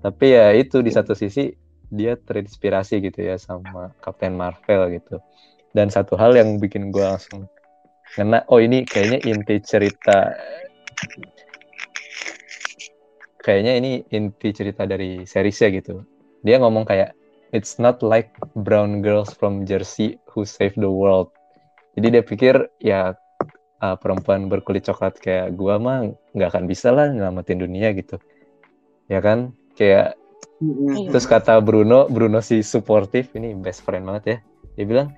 [0.01, 1.53] Tapi ya itu di satu sisi
[1.91, 5.17] dia terinspirasi gitu ya sama Captain Marvel gitu.
[5.73, 7.49] Dan satu hal yang bikin gue langsung
[8.19, 10.35] ngena oh ini kayaknya inti cerita
[13.39, 16.05] kayaknya ini inti cerita dari seriesnya gitu.
[16.45, 17.20] Dia ngomong kayak
[17.51, 21.31] it's not like brown girls from Jersey who save the world
[21.99, 23.15] jadi dia pikir ya
[23.83, 28.19] uh, perempuan berkulit coklat kayak gua mah nggak akan bisa lah nyelamatin dunia gitu
[29.11, 30.15] ya kan kayak.
[30.61, 31.09] Iya.
[31.11, 34.39] Terus kata Bruno, Bruno si supportive ini best friend banget ya.
[34.79, 35.09] Dia bilang,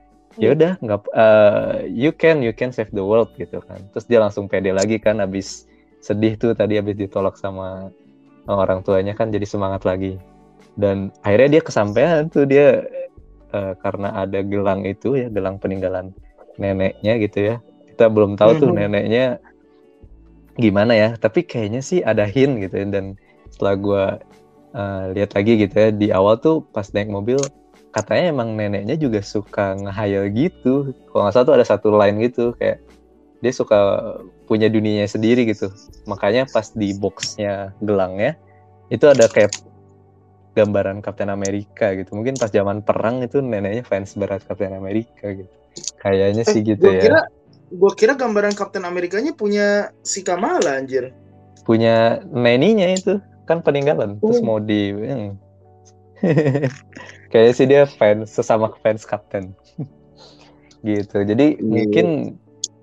[0.40, 3.82] ya udah nggak eh, you can you can save the world gitu kan.
[3.92, 5.68] Terus dia langsung pede lagi kan abis
[5.98, 7.90] sedih tuh tadi abis ditolak sama
[8.46, 10.16] orang tuanya kan jadi semangat lagi.
[10.78, 12.84] Dan akhirnya dia kesampaian tuh dia
[13.52, 16.12] eh, karena ada gelang itu ya gelang peninggalan
[16.56, 17.56] neneknya gitu ya.
[17.92, 18.76] Kita belum tahu tuh Mhm.
[18.80, 19.24] neneknya
[20.56, 21.08] gimana ya.
[21.16, 22.86] Tapi kayaknya sih ada hint gitu ya.
[22.88, 23.04] Dan
[23.52, 24.04] setelah gua
[24.72, 27.36] eh, lihat lagi gitu ya di awal tuh pas naik mobil
[27.92, 32.56] katanya emang neneknya juga suka ngehayal gitu kalau nggak salah tuh ada satu line gitu
[32.56, 32.80] kayak
[33.44, 33.76] dia suka
[34.48, 35.68] punya dunianya sendiri gitu
[36.08, 38.40] makanya pas di boxnya gelangnya
[38.88, 39.52] itu ada kayak
[40.52, 45.48] gambaran Kapten Amerika gitu mungkin pas zaman perang itu neneknya fans berat Kapten Amerika gitu
[45.98, 47.20] kayaknya sih gitu Gue ya kira
[47.72, 51.12] gue kira gambaran Kapten Amerikanya punya si Kamala anjir.
[51.62, 54.44] punya neninya itu kan peninggalan terus Oh.
[54.44, 55.30] mau di hmm.
[57.30, 59.54] kayaknya sih dia fans sesama fans kapten
[60.86, 61.62] gitu jadi Iya.
[61.62, 62.06] mungkin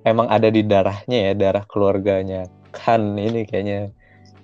[0.03, 3.91] emang ada di darahnya ya darah keluarganya kan ini kayaknya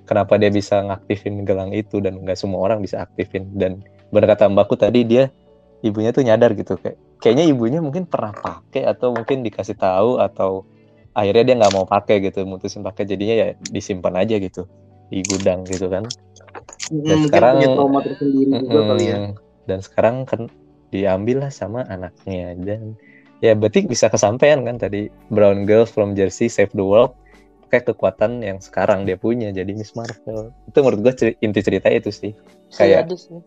[0.06, 3.50] kenapa dia bisa ngaktifin gelang itu dan nggak semua orang bisa aktifin.
[3.52, 3.82] Dan
[4.14, 5.34] benar kata mbakku tadi dia
[5.82, 6.78] ibunya tuh nyadar gitu.
[6.80, 10.64] Kayak kayaknya ibunya mungkin pernah pakai atau mungkin dikasih tahu atau
[11.18, 14.70] akhirnya dia nggak mau pakai gitu mutusin pakai jadinya ya disimpan aja gitu.
[15.10, 16.06] Di gudang gitu kan.
[16.94, 19.18] Mungkin sekarang- punya trauma tersendiri juga kali ya.
[19.66, 20.42] Dan sekarang kan
[20.94, 22.54] diambil lah sama anaknya.
[22.58, 22.94] Dan
[23.42, 25.10] ya berarti bisa kesampaian kan tadi.
[25.34, 27.18] Brown girl from Jersey save the world
[27.72, 30.54] kayak kekuatan yang sekarang dia punya jadi Miss Marvel.
[30.70, 32.32] Itu menurut gue ceri- inti cerita itu sih.
[32.76, 33.40] Kayak Iya, sih.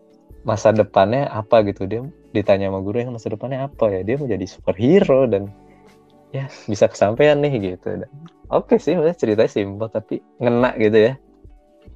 [0.43, 1.87] masa depannya apa gitu.
[1.87, 2.03] Dia
[2.35, 4.01] ditanya sama guru yang masa depannya apa ya.
[4.03, 5.49] Dia mau jadi superhero dan
[6.29, 8.05] ya bisa kesampaian nih gitu.
[8.05, 8.09] Dan
[8.51, 11.13] oke sih maksudnya ceritanya simpel tapi ngena gitu ya.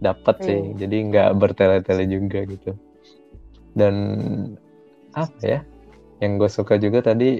[0.02, 0.60] Dapat sih.
[0.60, 0.76] Hmm.
[0.76, 2.72] jadi nggak bertele-tele juga gitu.
[3.74, 3.96] Dan
[5.14, 5.60] apa ya
[6.22, 7.38] yang gue suka juga tadi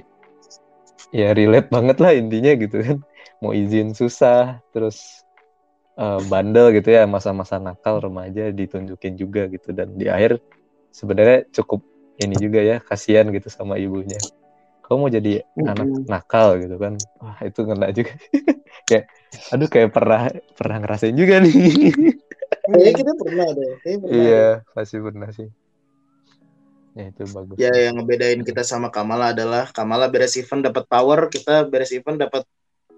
[1.14, 2.98] ya relate banget lah intinya gitu kan
[3.44, 5.20] mau izin susah terus
[6.00, 10.40] eh, bandel gitu ya masa-masa nakal remaja ditunjukin juga gitu dan di akhir
[10.90, 11.84] sebenarnya cukup
[12.16, 14.18] ini juga ya kasihan gitu sama ibunya
[14.84, 15.32] kamu mau jadi
[15.64, 16.04] anak Mm-mm.
[16.08, 18.12] nakal gitu kan wah itu ngena juga
[18.88, 19.04] kayak
[19.52, 20.20] aduh kayak pernah
[20.56, 21.54] pernah ngerasain juga nih
[22.64, 23.72] Kayaknya kita pernah deh.
[23.84, 24.16] Kayaknya pernah.
[24.24, 25.48] iya pasti pernah sih
[26.94, 31.26] ya itu bagus Ya yang ngebedain kita sama Kamala adalah Kamala beres event dapat power,
[31.28, 32.42] kita beres event dapat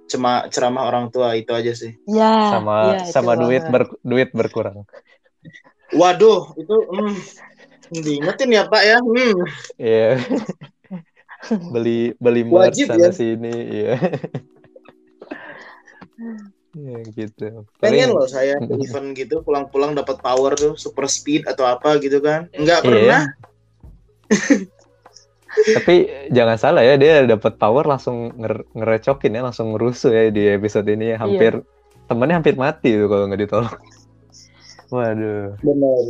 [0.07, 1.95] cema ceramah orang tua itu aja sih.
[2.07, 3.73] Ya, sama iya, itu sama duit banget.
[3.75, 4.87] ber- duit berkurang
[5.91, 7.15] Waduh, itu hmm,
[7.93, 8.99] diingetin ya Pak ya.
[8.99, 9.35] Hmm.
[9.77, 10.09] iya
[11.75, 13.11] beli beli merch sana ya.
[13.11, 13.95] sini iya
[16.77, 21.65] ya gitu Pengen Paling- loh saya event gitu pulang-pulang dapat power tuh super speed atau
[21.65, 22.51] apa gitu kan.
[22.53, 22.89] Enggak Iya.
[22.91, 23.23] pernah.
[25.57, 30.45] Tapi jangan salah ya, dia dapat power langsung nger- ngerecokin ya, langsung ngerusuh ya di
[30.53, 31.17] episode ini.
[31.17, 31.65] Hampir
[32.07, 33.77] temennya hampir mati tuh kalau nggak ditolong.
[34.95, 35.59] Waduh.
[35.65, 36.05] Benar.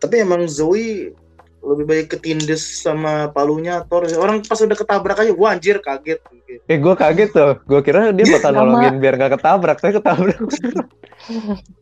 [0.00, 1.12] Tapi emang Zoe
[1.60, 4.08] lebih baik ketindes sama palunya Thor.
[4.16, 6.20] Orang pas udah ketabrak aja, wah anjir kaget.
[6.66, 10.40] Eh gue kaget tuh, gue kira dia bakal nolongin biar nggak ketabrak, tapi ketabrak.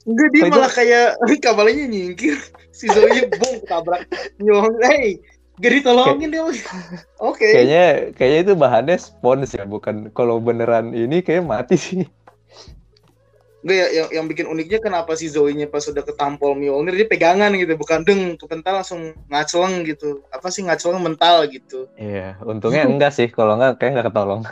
[0.02, 1.08] Enggak dia malah kayak
[1.46, 2.36] kabalnya nyingkir.
[2.74, 4.02] Si Zoe bung ketabrak.
[4.42, 5.22] Nyong, hey,
[5.58, 6.42] gak ditolongin dia.
[7.28, 7.46] Oke.
[7.46, 12.02] kayaknya kayaknya itu bahannya spons ya, bukan kalau beneran ini kayak mati sih.
[13.58, 17.50] Enggak ya, yang, yang bikin uniknya kenapa si Zoe-nya pas udah ketampol Mjolnir dia pegangan
[17.58, 20.22] gitu, bukan deng kepental langsung ngaceleng gitu.
[20.30, 21.90] Apa sih ngaceleng mental gitu.
[21.98, 24.42] Iya, untungnya enggak sih, kalau enggak kayak nggak ketolong.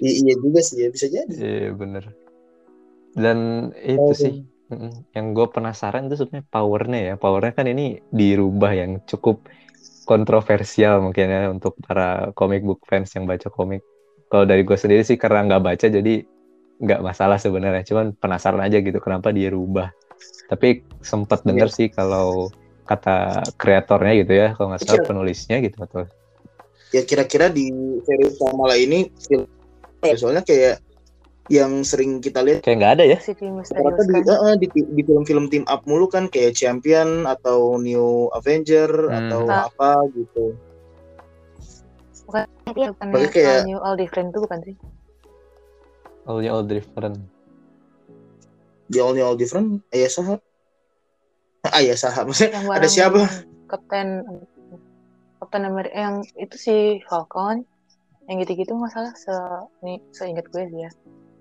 [0.00, 1.34] I- iya juga sih ya, bisa jadi.
[1.36, 2.04] Iya bener.
[3.12, 4.55] Dan itu sih Mm-mm.
[5.14, 7.14] Yang gue penasaran itu sebenarnya powernya ya.
[7.14, 9.46] Powernya kan ini dirubah yang cukup
[10.06, 13.82] kontroversial mungkin ya untuk para comic book fans yang baca komik.
[14.26, 16.14] Kalau dari gue sendiri sih karena nggak baca jadi
[16.82, 17.86] nggak masalah sebenarnya.
[17.86, 19.90] Cuman penasaran aja gitu kenapa dia rubah.
[20.50, 22.50] Tapi sempat denger sih kalau
[22.86, 25.08] kata kreatornya gitu ya, kalau nggak salah Iya.
[25.10, 26.06] penulisnya gitu atau
[26.94, 27.66] Ya kira-kira di
[28.06, 29.10] series Kamala ini
[30.14, 30.85] soalnya kayak
[31.46, 33.18] yang sering kita lihat kayak nggak ada ya.
[33.18, 38.90] Rata di, eh, di di film-film team up mulu kan kayak Champion atau New Avenger
[39.06, 39.18] Hmm.
[39.30, 39.70] atau Ah.
[39.70, 40.58] apa gitu.
[42.26, 44.76] Bukannya Berarti kayak- All New All Different itu bukan sih?
[46.26, 47.22] All all different.
[48.90, 50.34] Di All New All Different, ayah saha.
[51.70, 53.20] Ayah saha, maksudnya Yang ada siapa?
[53.66, 54.26] Kapten
[55.38, 56.74] Kapten Amerika yang itu si
[57.06, 57.62] Falcon
[58.26, 59.30] yang gitu-gitu masalah se
[59.82, 60.90] ini seingat gue sih ya.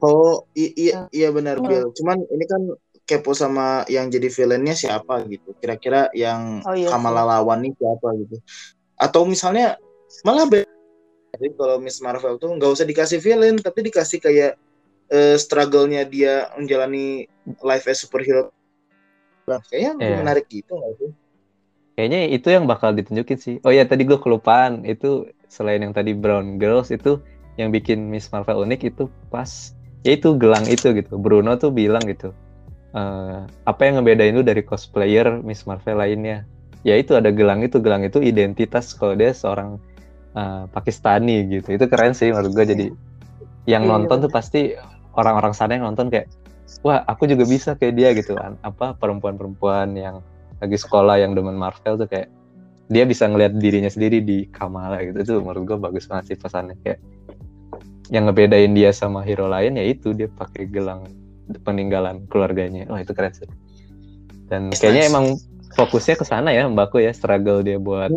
[0.06, 1.66] Oh i- iya iya benar Hmm.
[1.66, 1.90] Bill.
[1.92, 2.62] Cuman ini kan
[3.06, 5.58] kepo sama yang jadi villainnya siapa gitu.
[5.58, 7.28] Kira-kira yang Oh, iya Kamala sih.
[7.34, 8.36] lawan nih siapa gitu.
[8.96, 9.82] Atau misalnya
[10.22, 10.70] malah be-
[11.34, 14.54] jadi kalau Miss Marvel tuh nggak usah dikasih villain, tapi dikasih kayak
[15.06, 17.30] eh, struggle-nya dia menjalani
[17.62, 18.50] life as superhero.
[19.46, 20.18] Nah, kayaknya Iya.
[20.18, 21.12] menarik gitu nggak sih?
[21.94, 23.56] Kayaknya itu yang bakal ditunjukin sih.
[23.62, 27.22] Oh ya tadi gue kelupaan itu selain yang tadi Brown Girls itu
[27.56, 29.75] yang bikin Miss Marvel unik itu pas
[30.06, 31.18] ya itu gelang itu gitu.
[31.18, 32.32] Bruno tuh bilang gitu.
[32.96, 36.48] eh, apa yang ngebedain lu dari cosplayer Miss Marvel lainnya?
[36.88, 39.82] Ya itu ada gelang itu, gelang itu identitas kalau dia seorang
[40.38, 41.76] eh, Pakistani gitu.
[41.76, 42.86] Itu keren sih menurut gue jadi
[43.68, 44.78] yang Iya, nonton tuh pasti
[45.18, 46.30] orang-orang sana yang nonton kayak
[46.86, 48.56] wah aku juga bisa kayak dia gitu kan.
[48.64, 50.24] Apa perempuan-perempuan yang
[50.64, 52.32] lagi sekolah yang demen Marvel tuh kayak
[52.88, 56.78] dia bisa ngelihat dirinya sendiri di Kamala gitu itu menurut gue bagus banget sih pesannya
[56.86, 57.02] kayak
[58.14, 61.10] yang ngebedain dia sama hero lain ya itu dia pakai gelang
[61.66, 63.50] peninggalan keluarganya oh itu keren sih
[64.50, 65.12] dan Nice, kayaknya nice.
[65.14, 65.26] emang
[65.76, 68.08] fokusnya ke sana ya Mbakku ya struggle dia buat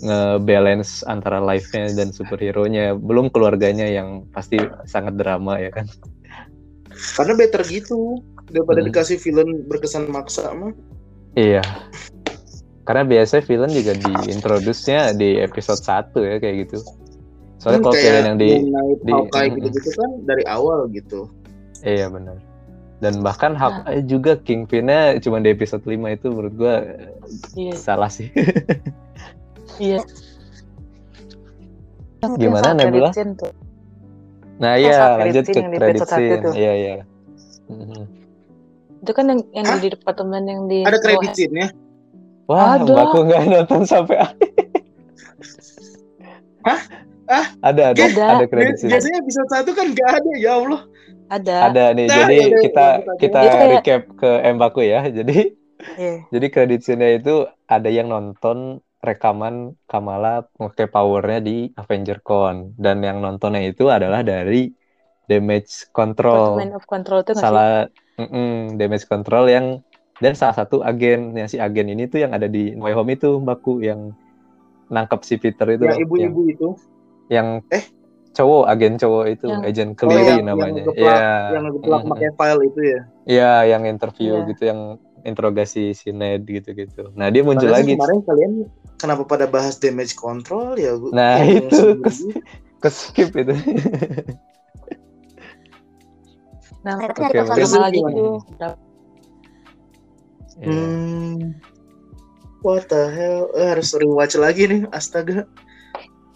[0.00, 4.56] nge-balance antara life-nya dan superhero-nya belum keluarganya yang pasti
[4.88, 5.84] sangat drama ya kan
[7.12, 8.88] Karena better gitu daripada Hmm.
[8.88, 10.72] dikasih villain berkesan maksa mah.
[11.36, 11.60] Iya.
[12.88, 16.80] Karena biasanya villain juga diintroduce-nya di episode 1 ya kayak gitu.
[17.66, 18.48] Soalnya kalau kayak villain yang di
[19.02, 19.56] di- Hawkeye Mm-mm.
[19.58, 21.20] gitu-gitu kan dari awal gitu.
[21.82, 22.38] iya benar.
[22.96, 26.74] Dan bahkan Hawkeye juga Kingpin-nya cuma di episode 5 itu menurut gua
[27.52, 27.74] Iya.
[27.74, 28.30] salah sih.
[29.76, 30.00] Iya.
[32.34, 33.12] Gimana, Nebula?
[33.12, 33.36] scene.
[34.56, 36.44] Nah, iya lanjut ke scene satu scene.
[36.54, 36.92] Iya, iya.
[38.96, 39.76] Itu kan yang, yang Hah?
[39.76, 41.02] di departemen yang di Ada bawah.
[41.04, 41.68] credit scene-nya.
[42.46, 42.88] Wah, Ada.
[42.88, 44.50] Mbakku nggak nonton sampai akhir.
[46.64, 46.80] Hah?
[47.26, 47.46] Ah?
[47.62, 48.26] Ada, ada, Ada.
[48.42, 48.44] ada
[48.78, 48.90] scene.
[48.94, 50.82] Biasanya episode satu kan gak ada ya Allah.
[51.26, 51.56] Ada.
[51.70, 55.00] Ada nih, Nah, jadi iya, kita iya, kita Itu kayak- recap ke Mbaku ya.
[55.10, 55.38] Jadi
[55.94, 56.26] Iya.
[56.34, 57.34] Jadi kredit itu
[57.70, 64.26] ada yang nonton rekaman Kamala pakai powernya di Avenger Con dan yang nontonnya itu adalah
[64.26, 64.74] dari
[65.30, 67.38] damage control Department of Control sih?
[67.38, 67.86] salah
[68.18, 69.66] mm-mm, damage control yang
[70.18, 73.36] dan salah satu agen yang si agen ini tuh yang ada di Way Home itu
[73.38, 74.10] Mbaku yang
[74.90, 76.68] nangkep si Peter itu yang, ibu-ibu itu.
[77.28, 77.84] Yang Eh?
[78.32, 81.32] cowok agen cowok itu Yang- agent Oh, Cleary yang- namanya Yang ngeplak, Iya.
[81.50, 82.12] yang ngeplak Mm-mm.
[82.12, 83.00] pakai file itu ya.
[83.26, 84.46] Iya, yang interview Iya.
[84.46, 84.80] gitu, yang
[85.22, 87.10] interogasi si Ned gitu-gitu.
[87.12, 88.52] Nah, dia muncul Padahal lagi Kemarin kalian
[88.96, 90.94] kenapa pada bahas damage control ya?
[90.94, 92.40] Gua- Nah, itu bingung kes- sendiri.
[92.76, 93.54] ke skip itu.
[96.82, 97.82] Nah, Oke, tapi sama oke.
[97.82, 98.14] lagi Gimana?
[98.14, 98.36] tuh.
[98.54, 98.68] Iya.
[100.62, 101.36] Hmm.
[102.62, 103.50] What the hell?
[103.52, 105.44] Eh, harus rewatch lagi nih, astaga.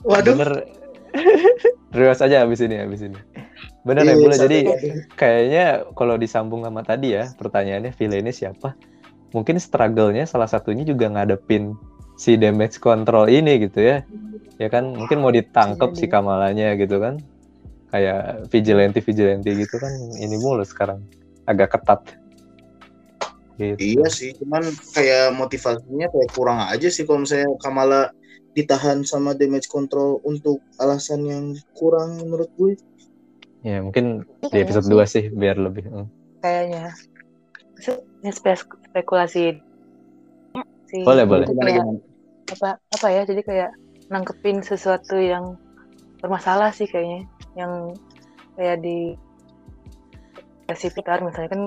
[0.03, 0.35] Waduh.
[0.35, 0.80] Bener.
[1.96, 3.18] Rewatch aja abis ini, abis ini.
[3.83, 4.37] Bener ya, Iya, Bula.
[4.37, 4.59] Jadi
[5.16, 5.64] kayaknya
[5.96, 8.77] kalau disambung sama tadi ya, pertanyaannya villainnya siapa?
[9.35, 11.75] Mungkin struggle-nya salah satunya juga ngadepin
[12.18, 14.07] si damage control ini gitu ya.
[14.61, 16.12] Ya kan, mungkin mau ditangkep si Jadi.
[16.12, 17.18] Kamalanya gitu kan.
[17.90, 21.03] Kayak vigilante-vigilante gitu kan ini mulu sekarang.
[21.49, 22.20] Agak ketat.
[23.61, 23.77] Gitu.
[23.77, 24.64] Iya sih, cuman
[24.96, 28.09] kayak motivasinya kayak kurang aja sih kalau misalnya Kamala
[28.51, 32.75] ditahan sama damage control untuk alasan yang kurang menurut gue.
[33.61, 34.93] Ya, mungkin di Kayaknya episode sih.
[34.93, 35.85] 2 sih biar lebih.
[35.85, 36.07] hmm.
[36.41, 36.91] kayaknya.
[37.77, 39.57] Se- Ini spek- spekulasi.
[40.85, 41.47] Si Boleh, boleh.
[41.47, 41.85] kayak
[42.51, 43.23] apa apa ya?
[43.25, 43.71] Jadi kayak
[44.09, 45.55] nangkepin sesuatu yang
[46.19, 47.25] bermasalah sih kayaknya.
[47.55, 47.73] Yang
[48.57, 49.15] kayak di
[50.71, 51.63] si Peter misalnya kan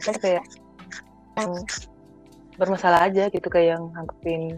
[0.00, 0.44] kan kayak
[1.36, 1.52] yang
[2.56, 4.56] bermasalah aja gitu kayak yang nangkepin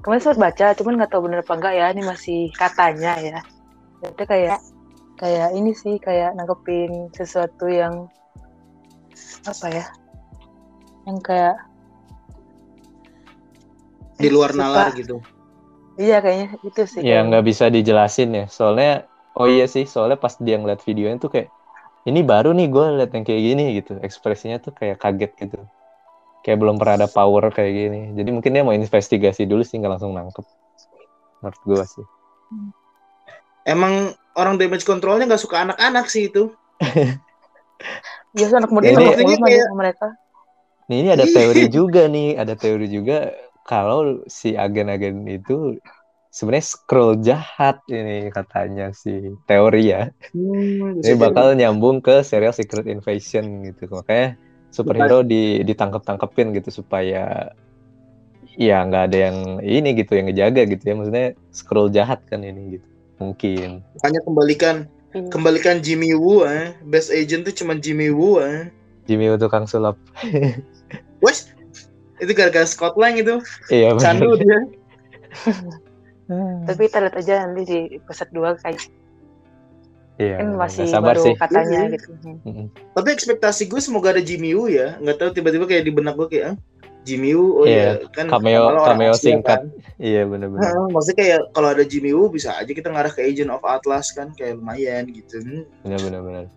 [0.00, 3.38] kemarin sempat baca cuman nggak tahu bener apa enggak ya ini masih katanya ya
[4.02, 4.58] itu kayak
[5.18, 8.06] kayak ini sih kayak nangkepin sesuatu yang
[9.42, 9.86] apa ya
[11.06, 11.56] yang kayak
[14.18, 15.22] Di luar suka- nalar gitu.
[15.94, 18.44] iya kayaknya itu sih Ya nggak bisa dijelasin ya.
[18.50, 19.06] Soalnya
[19.38, 21.48] oh iya sih, soalnya pas dia ngeliat videonya tuh kayak
[22.02, 23.94] ini baru nih gue liat yang kayak gini gitu.
[24.02, 25.58] Ekspresinya tuh kayak kaget gitu.
[26.44, 28.00] Kayak belum pernah ada power kayak gini.
[28.14, 30.44] Jadi mungkin dia mau investigasi dulu sih nggak langsung nangkep.
[31.42, 32.06] Menurut gue sih.
[33.74, 36.52] Emang orang damage controlnya nggak suka anak-anak sih itu.
[38.34, 40.06] Iya, so anak muda Ini- sama mereka
[40.88, 41.34] Nih ini ada Iya.
[41.36, 43.30] teori juga nih, ada teori juga
[43.62, 45.76] kalau si agen-agen itu
[46.32, 50.08] sebenarnya scroll jahat ini katanya si teori ya.
[50.32, 53.84] Hmm, Ini bakal nyambung ke serial Secret Invasion gitu.
[53.92, 57.52] Makanya superhero di ditangkep-tangkepin gitu supaya
[58.58, 60.94] ya nggak ada yang ini gitu yang ngejaga gitu ya.
[60.98, 62.86] Maksudnya scroll jahat kan ini gitu.
[63.18, 63.82] Mungkin.
[63.98, 64.76] Makanya kembalikan
[65.32, 66.74] kembalikan Jimmy Woo eh.
[66.86, 68.70] Best agent tuh cuma Jimmy Woo eh.
[69.08, 69.96] Jimmy Woo tukang sulap.
[71.24, 71.50] Wes,
[72.22, 73.42] itu gara-gara Scott Lang itu.
[73.72, 73.94] iya.
[73.98, 74.58] Candu dia.
[76.68, 78.78] Tapi kita lihat aja nanti di episode 2 kayak
[80.18, 80.36] Iya.
[80.36, 81.34] kan masih sabar baru sih.
[81.38, 81.94] katanya Iya.
[81.94, 82.10] gitu.
[82.18, 82.38] Hmm.
[82.42, 82.66] Mm-mm.
[82.92, 84.98] Tapi ekspektasi gue semoga ada Jimmy Woo ya.
[84.98, 86.56] Nggak tahu tiba-tiba kayak di benak gue kayak ah,
[87.06, 89.64] Jimmy Woo, oh Iya, iya kan cameo- cameo Asia singkat.
[89.64, 89.72] kan.
[89.96, 90.60] Iya bener-bener.
[90.60, 94.10] Heeh, maksudnya kayak kalau ada Jimmy Woo bisa aja kita ngarah ke Agent of Atlas
[94.12, 95.40] kan kayak lumayan gitu.
[95.40, 95.64] Hmm.
[95.86, 96.50] Bener-bener.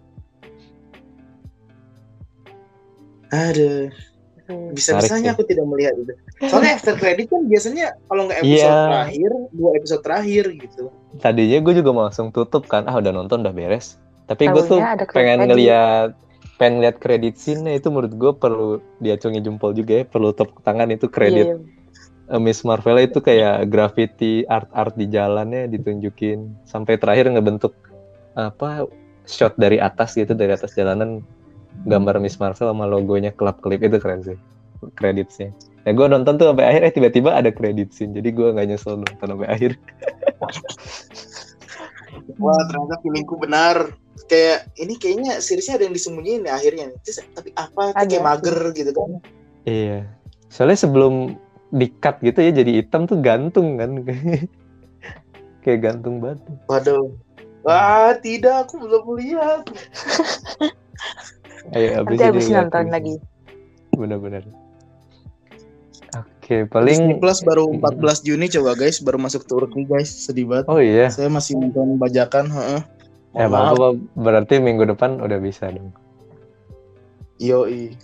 [4.52, 4.76] Hmm.
[4.76, 6.14] bisa-bisanya aku tidak melihat itu.
[6.52, 8.86] Soalnya after credit kan biasanya kalau nggak episode Iya.
[8.91, 10.84] terakhir, dua episode terakhir gitu.
[11.24, 12.84] Tadinya gue juga mau langsung tutup kan.
[12.86, 13.95] Ah udah nonton udah beres.
[14.28, 14.80] Tapi gue tuh
[15.12, 16.16] pengen ngeliat
[16.60, 18.70] pengen lihat kredit scene itu menurut gue perlu
[19.02, 21.82] diacungi jempol juga ya perlu tepuk tangan itu kredit Iya,
[22.32, 27.76] Eh, Miss Marvel itu kayak graffiti art-art di jalannya ditunjukin sampai terakhir ngebentuk
[28.39, 28.88] apa
[29.28, 31.20] shot dari atas gitu dari atas jalanan
[31.88, 34.38] gambar Miss Marvel sama logonya klub klip itu keren sih
[34.97, 35.53] kreditnya.
[35.86, 38.97] Ya gue nonton tuh sampai akhir eh tiba-tiba ada kredit scene jadi gue nggak nyesel
[39.01, 39.72] nonton sampai akhir.
[42.41, 43.93] Wah ternyata feelingku benar.
[44.30, 46.88] Kayak ini kayaknya seriesnya ada yang disembunyiin ya akhirnya.
[47.05, 47.93] Terus, tapi apa?
[47.97, 48.09] Ada.
[48.09, 49.11] kayak mager gitu kan.
[49.65, 50.05] Iya.
[50.49, 51.36] Soalnya sebelum
[51.72, 54.05] di-cut gitu ya jadi hitam tuh gantung kan.
[55.63, 56.51] kayak gantung batu.
[56.69, 57.11] Waduh.
[57.61, 59.69] Wah tidak, aku belum lihat.
[61.72, 62.93] Ayo Nanti aja habis lihat nonton gitu.
[62.93, 63.16] lagi.
[63.95, 64.43] Bener-bener.
[66.12, 70.66] Oke, Disney paling Plus baru 14 Juni coba guys, baru masuk Turki guys, sedih banget.
[70.68, 71.08] Oh iya.
[71.08, 72.82] Saya masih nonton bajakan, heeh.
[73.32, 73.80] Ya maaf.
[73.80, 75.95] apa berarti minggu depan udah bisa dong.
[77.39, 77.95] Yoi.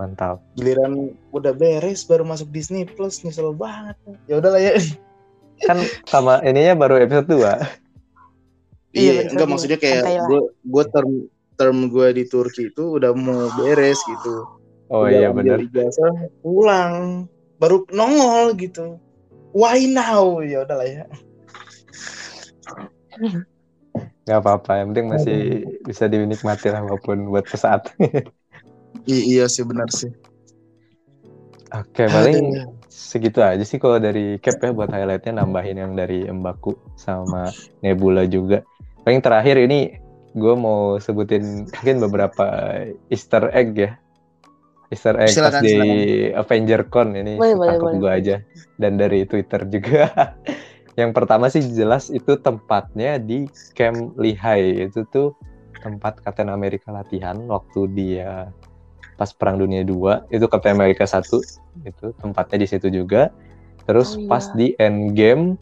[0.00, 0.40] Mantap.
[0.56, 4.00] Giliran udah beres baru masuk Disney Plus, nyesel banget.
[4.24, 4.80] Ya udahlah ya.
[5.68, 7.36] Kan sama ininya baru episode 2.
[7.36, 7.60] Iya,
[8.96, 11.28] Iya, enggak maksudnya kayak gue gue term
[11.60, 14.48] term gue di Turki itu udah mau beres gitu.
[14.88, 15.60] Oh Udah iya bener.
[15.60, 17.28] ijazah, pulang,
[17.60, 18.96] baru nongol gitu.
[19.52, 20.40] Why now?
[20.40, 21.04] Ya udahlah ya.
[24.24, 25.38] Gak apa-apa, yang penting masih
[25.84, 27.92] bisa dinikmati lah walaupun buat sesaat.
[29.04, 30.08] I- iya sih benar sih.
[31.70, 36.74] Oke, paling segitu aja sih kalau dari Cap ya buat highlightnya nambahin yang dari Embaku
[36.98, 38.66] sama Nebula juga.
[39.06, 39.94] Paling terakhir ini
[40.30, 42.46] gue mau sebutin mungkin beberapa
[43.10, 43.92] Easter egg ya.
[44.90, 45.76] Easter egg Silakan, pas di
[46.34, 47.98] Avenger Con ini tangkap boleh.
[47.98, 48.36] gue aja
[48.78, 50.10] dan dari Twitter juga.
[51.00, 55.34] yang pertama sih jelas itu tempatnya di Camp Lehigh itu tuh
[55.80, 58.50] tempat Captain America latihan waktu dia
[59.16, 61.22] pas Perang Dunia 2 itu Captain America 1
[61.86, 63.30] itu tempatnya di situ juga.
[63.86, 64.54] Terus Oh, pas iya.
[64.58, 65.54] di Endgame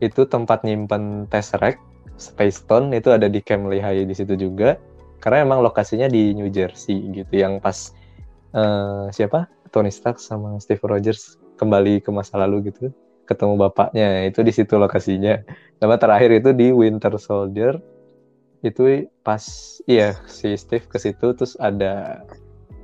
[0.00, 1.80] itu tempat nyimpen Tesseract
[2.16, 4.78] Space Stone itu ada di Camp Lehigh di situ juga.
[5.18, 7.94] Karena emang lokasinya di New Jersey gitu yang pas
[8.52, 12.92] eh, siapa Tony Stark sama Steve Rogers kembali ke masa lalu gitu
[13.24, 15.40] ketemu bapaknya itu di situ lokasinya.
[15.80, 17.80] Sama terakhir itu di Winter Soldier
[18.64, 19.44] itu pas
[19.84, 22.24] iya si Steve ke situ terus ada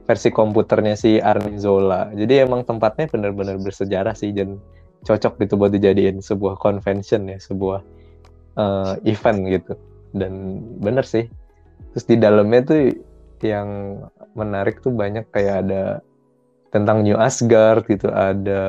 [0.04, 2.10] versi komputernya si Arnim Zola.
[2.12, 4.58] Jadi emang tempatnya benar-benar bersejarah sih dan
[5.06, 7.80] cocok gitu buat dijadiin sebuah convention ya, sebuah
[8.56, 9.72] eh, event gitu.
[10.14, 11.30] Dan bener sih.
[11.94, 12.80] Terus di dalamnya tuh
[13.42, 14.00] yang
[14.34, 16.04] menarik tuh banyak kayak ada
[16.70, 18.62] tentang New Asgard gitu, ada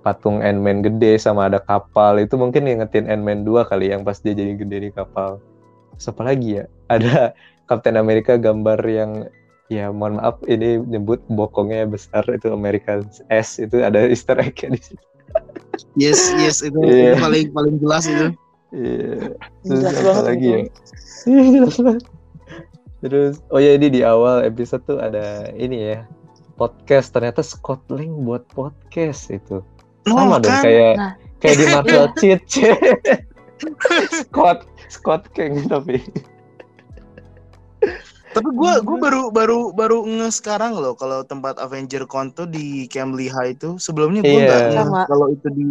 [0.00, 4.32] patung Ant-Man gede sama ada kapal itu mungkin ngingetin Ant-Man 2 kali yang pas dia
[4.32, 5.42] jadi gede di kapal.
[5.98, 6.64] Terus apa lagi ya?
[6.88, 7.34] Ada
[7.68, 9.26] Captain America gambar yang
[9.66, 13.02] ya mohon maaf ini nyebut bokongnya besar itu American
[13.34, 15.04] S itu ada Easter egg di situ.
[15.98, 18.32] Yes, yes itu, itu paling paling jelas itu.
[18.76, 19.32] Iya.
[19.64, 20.58] Terus Jelas apa banget lagi ya?
[21.26, 22.04] Iya, jelas banget.
[22.96, 25.98] Terus oh ya ini di awal episode tuh ada ini ya
[26.54, 29.60] podcast ternyata Scott Lang buat podcast itu
[30.06, 30.62] sama dong kan?
[30.62, 31.12] kayak Nah.
[31.38, 32.78] kayak di Marvel Cheat Chat.
[34.22, 35.98] Scott Scott Kang tapi
[38.30, 42.84] Tapi gue gue baru baru baru nge sekarang loh kalau tempat Avenger Con tuh di
[42.86, 44.84] Camp Lehigh itu sebelumnya gue Iya.
[44.84, 45.66] nggak kalau itu di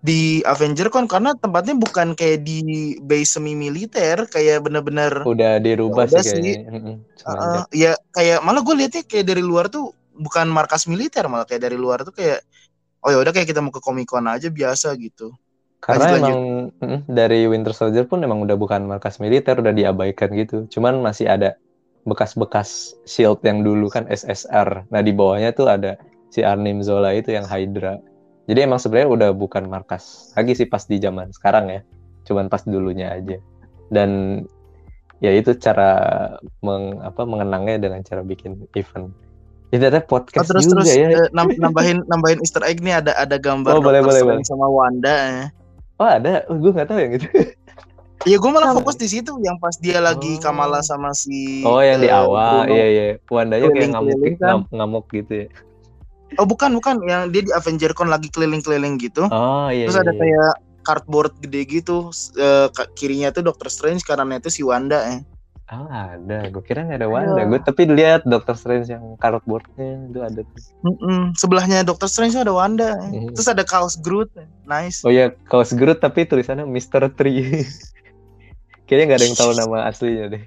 [0.00, 6.08] di Avenger Con karena tempatnya bukan kayak di base semi militer kayak bener-bener udah dirubah
[6.08, 6.56] Ya udah sih sih.
[6.56, 6.92] kayaknya.
[7.28, 11.68] Uh, ya kayak malah gue liatnya kayak dari luar tuh bukan markas militer malah kayak
[11.68, 12.40] dari luar tuh kayak
[13.04, 15.36] oh ya udah kayak kita mau ke Comic Con aja biasa gitu.
[15.80, 16.40] Karena lanjut, emang
[16.76, 20.68] mm, dari Winter Soldier pun emang udah bukan markas militer, udah diabaikan gitu.
[20.68, 21.56] Cuman masih ada
[22.04, 24.88] bekas-bekas shield yang dulu kan SSR.
[24.92, 25.96] Nah di bawahnya tuh ada
[26.28, 27.96] si Arnim Zola itu yang Hydra.
[28.50, 31.80] Jadi emang sebenarnya udah bukan markas lagi sih pas di zaman sekarang ya.
[32.26, 33.38] Cuman pas dulunya aja.
[33.86, 34.42] Dan
[35.18, 35.92] ya itu cara
[36.58, 39.14] meng, apa mengenangnya dengan cara bikin event.
[39.70, 41.14] Itu ada Oh, podcast terus juga terus ya.
[41.14, 44.66] eh, nam- nambahin nambahin Easter egg nih ada ada gambar Oh, boleh, boleh, Strange sama
[44.66, 45.14] Wanda.
[45.14, 45.46] eh.
[45.94, 47.28] Oh ada, oh, gue nggak tahu yang itu.
[48.20, 50.42] Iya, gue malah fokus di situ yang pas dia lagi Oh.
[50.44, 52.76] Kamala sama si Oh yang di eh, awal, Bruno.
[52.76, 53.06] iya iya.
[53.32, 54.44] Wandanya kayak ngamuk kan.
[54.44, 55.46] ngam- ngamuk gitu ya.
[56.38, 59.26] Oh, bukan, bukan yang dia di Avenger Con lagi keliling-keliling gitu.
[59.30, 59.90] Oh iya.
[59.90, 60.20] Terus iya, ada iya.
[60.20, 60.52] kayak
[60.86, 62.14] cardboard gede gitu.
[62.70, 65.20] ka- kirinya tuh Doctor Strange, kanannya itu si Wanda eh.
[65.70, 67.46] Oh ada, gue kira nggak ada Wanda.
[67.46, 67.54] Aduh.
[67.54, 70.42] Gue tapi lihat Doctor Strange yang cardboardnya itu ada.
[70.42, 70.62] tuh.
[70.82, 71.30] Mm-mm.
[71.38, 72.98] Sebelahnya Doctor Strange tuh ada Wanda.
[73.06, 73.10] eh.
[73.14, 73.38] Mhm.
[73.38, 74.34] Terus ada kaos Groot.
[74.66, 75.06] Nice.
[75.06, 77.66] Oh ya, kaos Groot tapi tulisannya Mister Tree.
[78.90, 80.42] Kayaknya nggak ada yang tahu nama aslinya deh.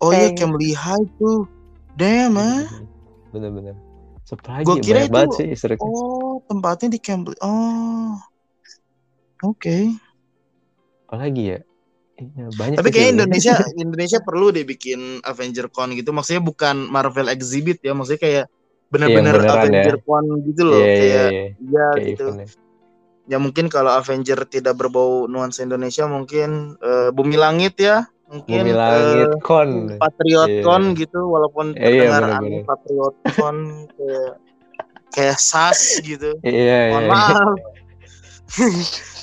[0.00, 0.32] Oh iya.
[0.32, 1.44] Cam Lehigh tuh.
[1.92, 2.64] Damn, eh.
[3.28, 3.76] Bener-bener.
[4.28, 5.88] Surprise Gua kira banyak banget itu- sih easter egg-nya.
[5.88, 8.12] Oh, tempatnya di Camp Oh.
[9.40, 9.96] Oke.
[11.08, 11.58] Apalagi ya?
[12.18, 13.10] Iya, banyak Tapi kayaknya.
[13.24, 13.54] Indonesia
[13.84, 16.10] Indonesia perlu deh bikin Avenger Con gitu.
[16.12, 18.44] Maksudnya bukan Marvel Exhibit ya, maksudnya kayak
[18.88, 21.44] bener-bener beneran Avenger Con gitu loh, Iya, iya, kayak iya.
[21.62, 22.24] ya Kayak gitu.
[22.28, 22.46] eventnya.
[23.28, 28.70] Ya mungkin kalau Avenger tidak berbau nuansa Indonesia mungkin eh, Bumi Langit ya, mungkin Bumi
[28.70, 29.70] eh, Langit Con.
[29.96, 30.62] Patriot Iya.
[30.64, 33.56] Con gitu walaupun Iya, iya, terdengar aneh Patriot Con
[33.96, 34.30] kayak
[35.16, 36.36] kayak SAS gitu.
[36.44, 36.78] Iya, iya.
[36.92, 37.10] Mohon iya.
[37.10, 37.56] maaf.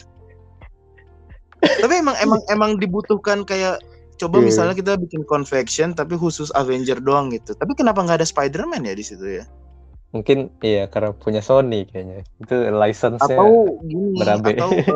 [1.82, 3.82] Tapi emang emang emang dibutuhkan kayak
[4.16, 4.46] coba Iya.
[4.48, 7.58] misalnya kita bikin convection tapi khusus Avenger doang gitu.
[7.58, 9.46] Tapi kenapa nggak ada Spider-Man ya di situ ya?
[10.16, 12.24] Mungkin iya karena punya Sony kayaknya.
[12.40, 13.36] Itu license-nya.
[13.36, 14.56] Atau gini berabe.
[14.56, 14.84] atau eh,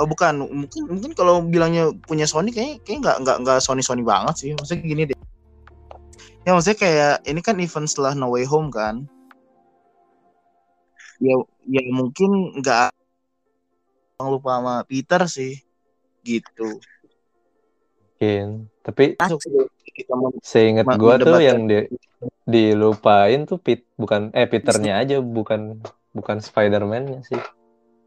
[0.00, 4.00] oh bukan mungkin mungkin kalau bilangnya punya Sony kayaknya kayak nggak nggak nggak Sony Sony
[4.00, 4.50] banget sih.
[4.56, 5.20] Maksudnya gini deh.
[6.48, 9.04] Ya maksudnya kayak ini kan event setelah No Way Home kan.
[11.20, 11.36] Ya
[11.68, 12.88] ya mungkin nggak
[14.24, 15.60] lupa sama Peter sih
[16.24, 16.80] gitu.
[18.16, 18.72] mungkin.
[18.80, 19.20] Tapi
[20.40, 21.84] seingat gua tuh yang di,
[22.48, 25.84] dilupain tuh Pit bukan eh Peternya aja bukan
[26.16, 27.40] bukan Spider-Man-nya sih.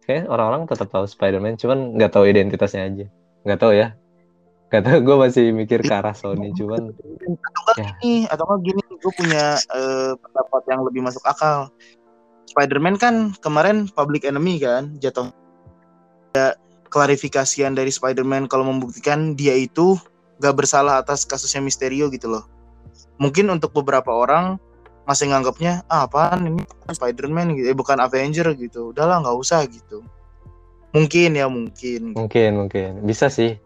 [0.04, 3.06] Kayak orang-orang tetap tahu Spider-Man cuman nggak tahu identitasnya aja.
[3.48, 3.88] Nggak tahu ya.
[4.68, 7.96] Nggak tahu gue masih mikir ke arah Sony cuman atau Ya.
[8.02, 11.70] gini atau enggak gini gue punya eh, pendapat yang lebih masuk akal
[12.50, 15.32] Spider-Man kan kemarin public enemy kan jatuh
[16.34, 16.58] ada
[16.90, 19.98] klarifikasian dari Spider-Man kalau membuktikan dia itu
[20.42, 22.46] gak bersalah atas kasusnya Misterio gitu loh
[23.22, 24.58] mungkin untuk beberapa orang
[25.04, 26.64] masih nganggapnya ah, apaan ini?
[26.88, 28.92] Spider-Man gitu eh, bukan Avenger gitu.
[28.96, 30.04] Udahlah nggak usah gitu.
[30.94, 32.14] Mungkin ya mungkin.
[32.14, 32.90] Mungkin mungkin.
[33.04, 33.58] Bisa sih.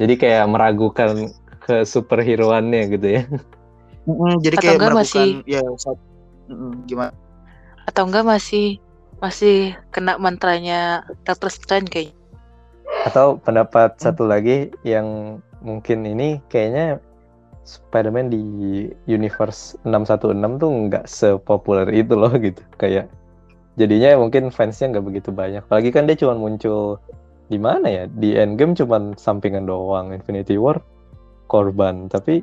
[0.00, 1.28] Jadi kayak meragukan
[1.60, 3.22] ke superheroannya gitu ya.
[4.08, 6.04] Mm, jadi Atau kayak enggak meragukan masih- ya saat-
[6.50, 7.12] Mm, gimana?
[7.86, 8.66] Atau enggak masih
[9.20, 12.16] masih kena mantranya Doctor Strange kayak
[13.04, 16.98] Atau pendapat satu lagi yang mungkin ini kayaknya
[17.78, 18.42] Spider-Man di
[19.06, 22.58] universe 616 tuh nggak sepopuler itu loh gitu.
[22.74, 23.06] Kayak
[23.78, 25.62] jadinya mungkin fansnya nggak begitu banyak.
[25.62, 26.98] Apalagi kan dia cuma muncul
[27.46, 28.04] di mana ya?
[28.10, 30.10] Di Endgame cuma sampingan doang.
[30.10, 30.82] Infinity War
[31.46, 32.10] korban.
[32.10, 32.42] Tapi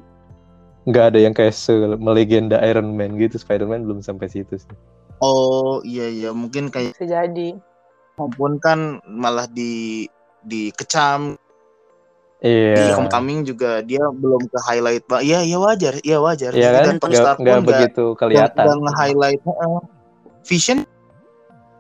[0.87, 3.35] nggak ada yang kayak se melegenda Iron Man gitu.
[3.35, 4.75] Spider-Man belum sampai situ sih.
[5.19, 7.57] Oh iya iya mungkin kayak bisa jadi.
[8.17, 10.09] maupun kan malah di
[10.41, 11.37] dikecam
[12.37, 12.93] di Iya.
[12.93, 16.83] Homecoming juga dia belum ke highlight pak iya iya wajar iya wajar Iya kan?
[16.85, 18.61] dan Tony Stark pun nggak begitu kelihatan.
[18.61, 19.81] nggak nge-highlight heeh.
[20.43, 20.79] Vision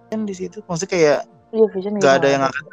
[0.07, 2.65] kan di situ maksudnya kayak Iya Vision nggak ada yang angkat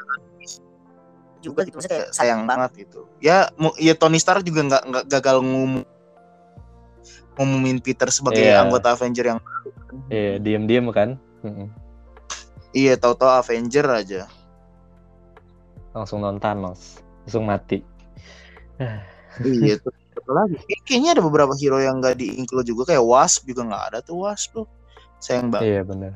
[1.38, 5.04] juga gitu maksudnya kayak sayang banget gitu ya mu- ya Tony Stark juga nggak nggak
[5.10, 5.84] gagal ngumum
[7.34, 8.64] ngumumin Peter sebagai Iya.
[8.64, 9.40] anggota Avenger yang
[10.06, 11.20] Iya, diem-diem kan.
[12.70, 14.22] Iya tahu-tahu Avenger aja
[15.92, 17.03] Langsung non Thanos.
[17.24, 17.78] Langsung mati.
[19.44, 23.44] iya tuh apa lagi Kay- kayaknya ada beberapa hero yang nggak di-include juga kayak Wasp
[23.50, 24.66] juga nggak ada tuh Wasp tuh
[25.18, 26.12] sayang banget Iya benar.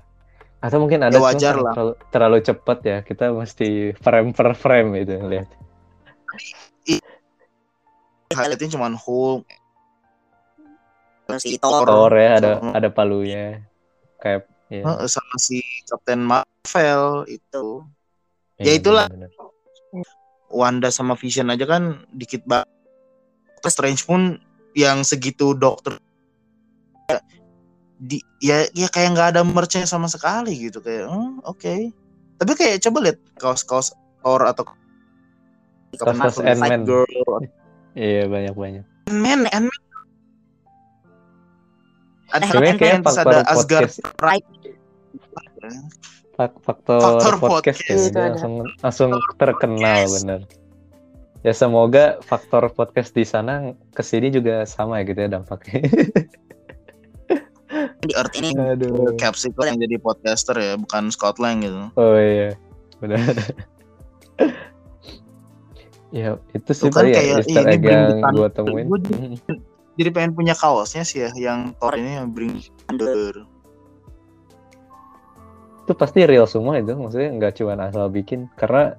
[0.58, 1.74] Atau mungkin ada Ya, cuma wajar lah.
[1.74, 2.98] terlalu, terlalu cepat ya.
[3.06, 5.48] Kita mesti frame per frame itu lihat.
[8.28, 9.42] highlightnya cuma Hulk
[11.36, 13.60] si Thor, Thor ya ada sama, ada palunya.
[14.16, 14.82] Kayak ya.
[15.04, 17.84] Sama si Captain Marvel itu
[18.58, 19.06] Iya, ya itulah.
[19.12, 19.30] benar-benar.
[20.48, 22.68] Wanda sama Vision aja kan dikit banget
[23.60, 24.38] Terus Strange pun
[24.72, 25.98] yang segitu dokter
[27.98, 31.74] di ya ya kayak nggak ada merchnya sama sekali gitu kayak hmm, oke.
[32.38, 33.90] Tapi kayak coba lihat kaos-kaos
[34.22, 34.70] Thor atau
[35.98, 36.86] Kaos-kaos Fight Ant-Man.
[37.98, 38.84] Iya banyak-banyak.
[39.10, 39.82] Ant-Man Ant-Man.
[42.30, 43.90] Ada Ant-Man, terus ada Asgard.
[44.14, 44.46] Pride
[45.34, 45.58] fak-
[46.38, 48.14] faktor, Faktor podcast, podcast.
[48.14, 49.10] ya, langsung langsung
[49.42, 50.40] terkenal bener.
[51.42, 55.82] ya semoga faktor podcast di sana ke sini juga sama ya gitu ya dampaknya.
[57.98, 59.12] Di Earth ini Aduh.
[59.18, 61.82] Capsicle yang jadi podcaster ya, bukan Scotland gitu.
[62.00, 62.54] Oh iya,
[63.02, 63.20] benar.
[66.14, 68.86] ya itu sih kan ya kayak, Easter ini yang gue temuin.
[68.88, 69.60] Gua jadi-
[69.98, 73.42] Jadi pengen punya kaosnya sih ya, yang Thor ini yang Bring Thunder.
[75.88, 78.92] Itu pasti real semua itu maksudnya nggak cuma asal bikin karena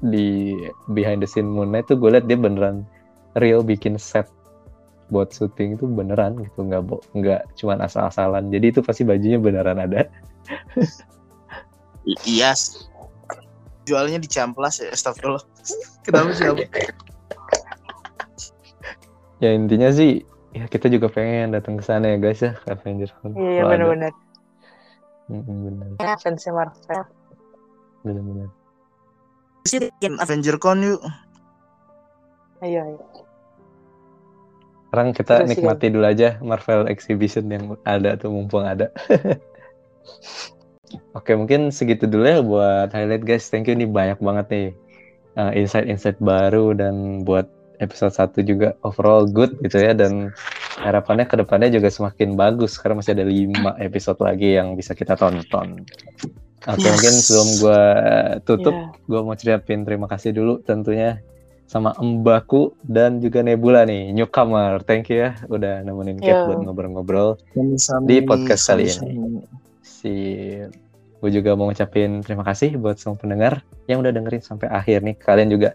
[0.00, 0.56] di
[0.96, 2.88] behind the scene Moon Knight tuh gue liat dia beneran
[3.36, 4.24] real bikin set
[5.12, 9.76] buat syuting itu beneran gitu nggak bo- nggak cuma asal-asalan jadi itu pasti bajunya beneran
[9.76, 10.08] ada
[12.24, 12.56] Iya.
[12.56, 12.88] sih.
[13.84, 15.44] Jualnya di Camplas ya, astagfirullah.
[16.00, 16.48] Kenapa sih
[19.44, 20.24] ya intinya sih
[20.56, 23.12] ya kita juga pengen datang ke sana ya guys ya Avengers.
[23.36, 24.16] Iya benar-benar.
[26.02, 27.02] Ya, fansnya Marvel.
[29.64, 31.00] Bikin Avenger Con yuk.
[32.60, 33.00] Ayo ayo.
[34.90, 38.90] sekarang kita Terus nikmati dulu aja Marvel Exhibition yang ada tuh mumpung ada
[41.14, 44.68] Oke mungkin segitu dulu ya buat highlight guys thank you nih banyak banget nih
[45.38, 47.46] uh, insight-insight baru dan buat
[47.78, 50.34] episode 1 juga overall good gitu ya dan
[50.80, 55.14] harapannya ke depannya juga semakin bagus karena masih ada 5 episode lagi yang bisa kita
[55.14, 55.84] tonton.
[56.60, 56.92] Oke Yes.
[56.92, 57.80] mungkin sebelum gua
[58.44, 59.08] tutup Iya.
[59.08, 61.16] gue mau cerapin terima kasih dulu tentunya
[61.64, 66.36] sama Mbaku dan juga Nebula nih newcomer thank you ya udah nemenin Yo.
[66.44, 67.40] buat ngobrol-ngobrol
[68.04, 69.40] Di podcast kali sami-sami.
[69.80, 70.14] si
[71.16, 75.16] gue juga mau ngucapin terima kasih buat semua pendengar yang udah dengerin sampai akhir nih
[75.16, 75.72] kalian juga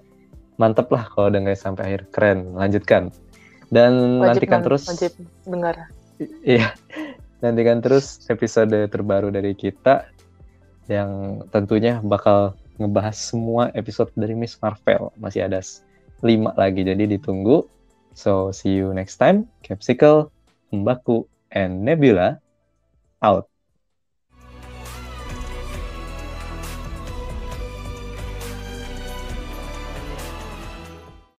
[0.57, 3.09] mantep lah kalau dengerin sampai akhir keren lanjutkan
[3.71, 5.13] dan Wajib nantikan terus Wajib
[5.45, 5.75] dengar.
[6.45, 6.73] iya.
[7.43, 10.09] Nantikan terus episode terbaru dari kita
[10.89, 15.11] yang tentunya bakal ngebahas semua episode dari Miss Marvel.
[15.17, 15.81] Masih ada s-
[16.23, 17.65] lima lagi jadi ditunggu.
[18.15, 19.45] So see you next time.
[19.61, 20.31] Capsicle
[20.71, 22.39] Mbaku and Nebula
[23.23, 23.47] out